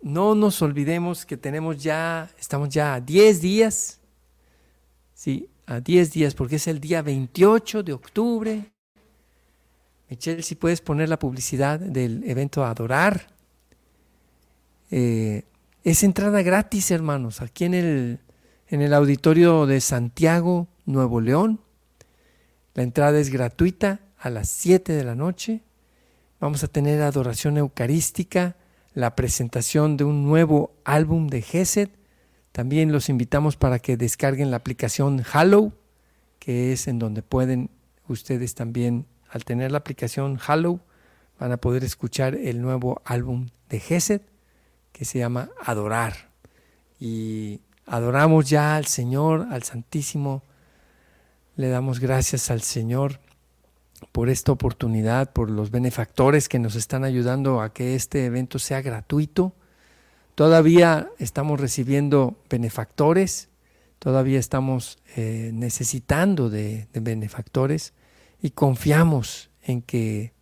no 0.04 0.36
nos 0.36 0.62
olvidemos 0.62 1.26
que 1.26 1.36
tenemos 1.36 1.82
ya, 1.82 2.30
estamos 2.38 2.70
ya 2.70 2.94
a 2.94 3.02
10 3.02 3.42
días, 3.42 4.00
sí, 5.16 5.50
a 5.66 5.80
10 5.80 6.14
días, 6.14 6.36
porque 6.36 6.58
es 6.58 6.68
el 6.68 6.80
día 6.80 7.02
28 7.02 7.82
de 7.82 7.94
octubre. 7.94 8.72
Michelle, 10.12 10.44
si 10.44 10.54
puedes 10.54 10.82
poner 10.82 11.10
la 11.10 11.18
publicidad 11.18 11.80
del 11.80 12.24
evento 12.30 12.64
Adorar. 12.64 13.26
Eh, 14.92 15.42
es 15.84 16.04
entrada 16.04 16.44
gratis, 16.44 16.92
hermanos, 16.92 17.42
aquí 17.42 17.66
en 17.66 17.74
el, 17.74 18.20
en 18.68 18.84
el 18.84 18.94
auditorio 18.94 19.66
de 19.66 19.82
Santiago, 19.82 20.68
Nuevo 20.86 21.20
León. 21.20 21.62
La 22.76 22.84
entrada 22.84 23.18
es 23.18 23.32
gratuita 23.32 24.02
a 24.20 24.30
las 24.30 24.50
7 24.50 24.94
de 24.94 25.04
la 25.04 25.16
noche. 25.16 25.64
Vamos 26.40 26.64
a 26.64 26.68
tener 26.68 27.02
adoración 27.02 27.58
eucarística 27.58 28.56
la 28.98 29.16
presentación 29.16 29.96
de 29.96 30.06
un 30.06 30.26
nuevo 30.26 30.74
álbum 30.84 31.28
de 31.28 31.44
Gesed. 31.44 31.90
También 32.52 32.92
los 32.92 33.10
invitamos 33.10 33.56
para 33.56 33.78
que 33.78 33.96
descarguen 33.96 34.50
la 34.50 34.58
aplicación 34.58 35.24
Hallow, 35.32 35.72
que 36.40 36.74
es 36.74 36.88
en 36.88 36.98
donde 36.98 37.22
pueden 37.22 37.70
ustedes 38.08 38.56
también, 38.56 39.06
al 39.30 39.46
tener 39.46 39.72
la 39.72 39.78
aplicación 39.78 40.40
Hallow, 40.40 40.80
van 41.38 41.52
a 41.52 41.58
poder 41.58 41.84
escuchar 41.84 42.34
el 42.34 42.60
nuevo 42.60 43.00
álbum 43.06 43.50
de 43.70 43.80
Gesed, 43.80 44.22
que 44.94 45.06
se 45.06 45.20
llama 45.20 45.52
Adorar. 45.64 46.32
Y 47.00 47.62
adoramos 47.86 48.50
ya 48.50 48.78
al 48.78 48.88
Señor, 48.88 49.46
al 49.52 49.62
Santísimo. 49.62 50.42
Le 51.56 51.70
damos 51.70 52.00
gracias 52.00 52.50
al 52.50 52.64
Señor 52.64 53.20
por 54.12 54.30
esta 54.30 54.52
oportunidad, 54.52 55.32
por 55.32 55.50
los 55.50 55.72
benefactores 55.72 56.50
que 56.50 56.60
nos 56.60 56.76
están 56.76 57.04
ayudando 57.04 57.62
a 57.62 57.74
que 57.74 57.96
este 57.96 58.26
evento 58.26 58.60
sea 58.60 58.82
gratuito. 58.82 59.54
Todavía 60.36 61.10
estamos 61.18 61.60
recibiendo 61.60 62.38
benefactores, 62.50 63.50
todavía 64.00 64.40
estamos 64.40 65.00
eh, 65.16 65.52
necesitando 65.54 66.50
de, 66.50 66.88
de, 66.94 67.00
benefactores 67.00 67.94
y 68.42 68.52
confiamos 68.52 69.50
en 69.64 69.82
que, 69.82 70.34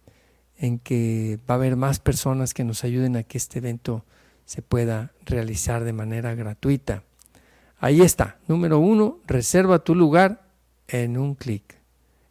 en 0.58 0.80
que 0.80 1.39
va 1.50 1.56
a 1.56 1.58
haber 1.58 1.78
más 1.78 2.00
personas 2.00 2.54
que 2.54 2.65
nos 2.65 2.84
ayuden 2.84 3.15
a 3.15 3.24
que 3.24 3.38
este 3.38 3.60
evento 3.60 4.04
se 4.44 4.62
pueda 4.62 5.13
realizar 5.26 5.86
de 5.86 5.94
manera 5.94 6.36
gratuita. 6.36 7.04
Ahí 7.80 8.02
está, 8.02 8.38
número 8.48 8.80
uno, 8.80 9.20
reserva 9.28 9.80
tu 9.80 9.96
lugar 9.96 10.50
en 10.88 11.18
un 11.18 11.36
clic 11.36 11.85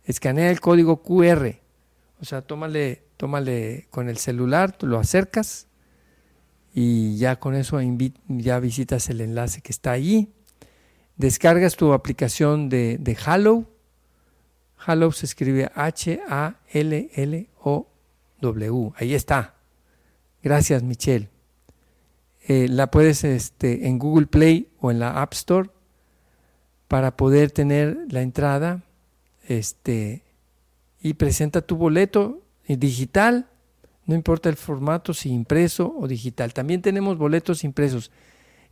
escanea 0.05 0.51
el 0.51 0.61
código 0.61 1.03
QR. 1.03 1.57
O 2.21 2.25
sea, 2.25 2.43
tómale, 2.43 3.03
tómale 3.17 3.87
con 3.91 4.09
el 4.09 4.19
celular, 4.19 4.77
tú 4.77 4.87
lo 4.87 4.99
acercas 4.99 5.67
y 6.73 7.17
ya 7.17 7.37
con 7.37 7.55
eso 7.55 7.81
ya 8.29 8.59
visitas 8.61 9.09
el 9.11 9.21
enlace 9.21 9.61
que 9.61 9.73
está 9.73 9.93
allí. 9.93 10.33
Descargas 11.17 11.77
tu 11.77 11.93
aplicación 11.93 12.69
de, 12.69 12.99
de 12.99 13.17
Hallow. 13.25 13.67
Se 15.13 15.27
escribe 15.27 15.71
H-A-L-L-O-W. 15.75 16.53
Ahí 18.97 19.15
está. 19.15 19.55
Gracias, 20.43 20.83
Michelle. 20.83 21.31
Eh, 22.47 22.69
la 22.69 22.91
puedes 22.91 23.25
este, 23.25 23.87
en 23.87 23.99
Google 23.99 24.27
Play 24.27 24.69
o 24.81 24.91
en 24.91 24.99
la 24.99 25.23
App 25.23 25.33
Store 25.33 25.71
para 26.89 27.17
poder 27.17 27.51
tener 27.51 27.97
la 28.11 28.21
entrada 28.21 28.83
este, 29.47 30.23
y 31.01 31.15
presenta 31.15 31.61
tu 31.63 31.77
boleto 31.77 32.43
digital, 32.67 33.47
no 34.07 34.15
importa 34.15 34.49
el 34.49 34.57
formato, 34.57 35.15
si 35.15 35.31
impreso 35.31 35.95
o 35.99 36.07
digital. 36.07 36.53
También 36.53 36.83
tenemos 36.83 37.19
boletos 37.19 37.65
impresos. 37.65 38.11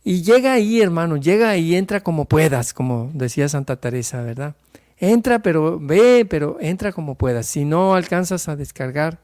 Y 0.03 0.21
llega 0.21 0.53
ahí, 0.53 0.81
hermano, 0.81 1.17
llega 1.17 1.49
ahí, 1.49 1.75
entra 1.75 2.01
como 2.01 2.25
puedas, 2.25 2.73
como 2.73 3.09
decía 3.13 3.47
Santa 3.49 3.77
Teresa, 3.77 4.21
¿verdad? 4.21 4.55
Entra, 4.97 5.39
pero 5.39 5.79
ve, 5.79 6.25
pero 6.29 6.57
entra 6.59 6.91
como 6.91 7.15
puedas. 7.15 7.47
Si 7.47 7.65
no 7.65 7.95
alcanzas 7.95 8.47
a 8.47 8.55
descargar, 8.55 9.19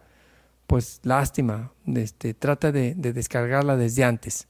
pues 0.67 0.99
lástima, 1.03 1.71
este, 1.86 2.34
trata 2.34 2.71
de, 2.71 2.95
de 2.95 3.13
descargarla 3.13 3.76
desde 3.76 4.03
antes. 4.03 4.47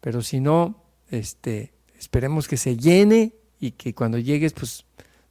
Pero 0.00 0.22
si 0.22 0.40
no, 0.40 0.82
este, 1.10 1.72
esperemos 1.98 2.48
que 2.48 2.56
se 2.56 2.76
llene 2.76 3.34
y 3.60 3.72
que 3.72 3.94
cuando 3.94 4.18
llegues, 4.18 4.52
pues 4.52 4.84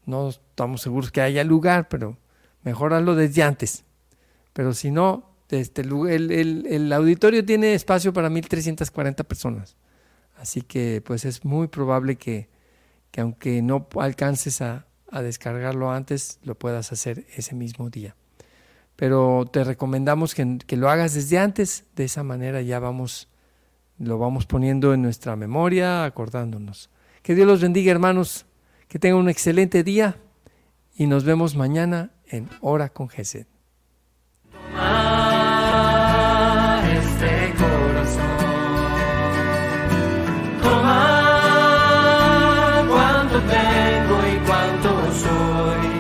no 0.08 0.30
estamos 0.30 0.82
seguros 0.82 1.12
que 1.12 1.22
haya 1.22 1.44
lugar, 1.44 1.88
pero 1.90 2.18
mejorarlo 2.64 3.14
desde 3.14 3.44
antes. 3.44 3.84
Pero 4.54 4.74
si 4.74 4.90
no, 4.90 5.30
este, 5.50 5.82
el, 5.82 6.32
el, 6.32 6.66
el 6.68 6.94
auditorio 6.94 7.46
tiene 7.46 7.74
espacio 7.74 8.14
para 8.14 8.30
1.340 8.30 9.24
personas. 9.26 9.76
Así 10.38 10.62
que 10.62 11.02
pues 11.06 11.26
es 11.26 11.46
muy 11.46 11.68
probable 11.68 12.16
que, 12.16 12.50
que 13.12 13.22
aunque 13.22 13.62
no 13.62 13.88
alcances 14.00 14.62
a, 14.62 14.88
a, 15.12 15.22
descargarlo 15.22 15.92
antes, 15.92 16.40
lo 16.44 16.56
puedas 16.56 16.92
hacer 16.92 17.26
ese 17.36 17.56
mismo 17.56 17.90
día. 17.90 18.16
Pero 18.96 19.46
te 19.52 19.64
recomendamos 19.64 20.34
que, 20.34 20.58
que, 20.66 20.78
lo 20.78 20.90
hagas 20.90 21.14
desde 21.14 21.38
antes, 21.38 21.86
de 21.96 22.06
esa 22.06 22.24
manera 22.24 22.62
ya 22.62 22.80
vamos, 22.80 23.30
lo 24.00 24.18
vamos 24.18 24.46
poniendo 24.46 24.94
en 24.94 25.02
nuestra 25.02 25.36
memoria, 25.36 26.04
acordándonos. 26.04 26.90
Que 27.22 27.36
Dios 27.36 27.48
los 27.48 27.62
bendiga 27.62 27.92
hermanos. 27.92 28.47
Que 28.88 29.00
tengan 29.00 29.20
un 29.20 29.30
excelente 29.30 29.84
día 29.84 30.18
y 30.96 31.08
nos 31.08 31.24
vemos 31.24 31.56
mañana 31.56 32.12
en 32.28 32.50
Hora 32.62 32.90
con 32.90 33.10
Gesed. 33.10 33.46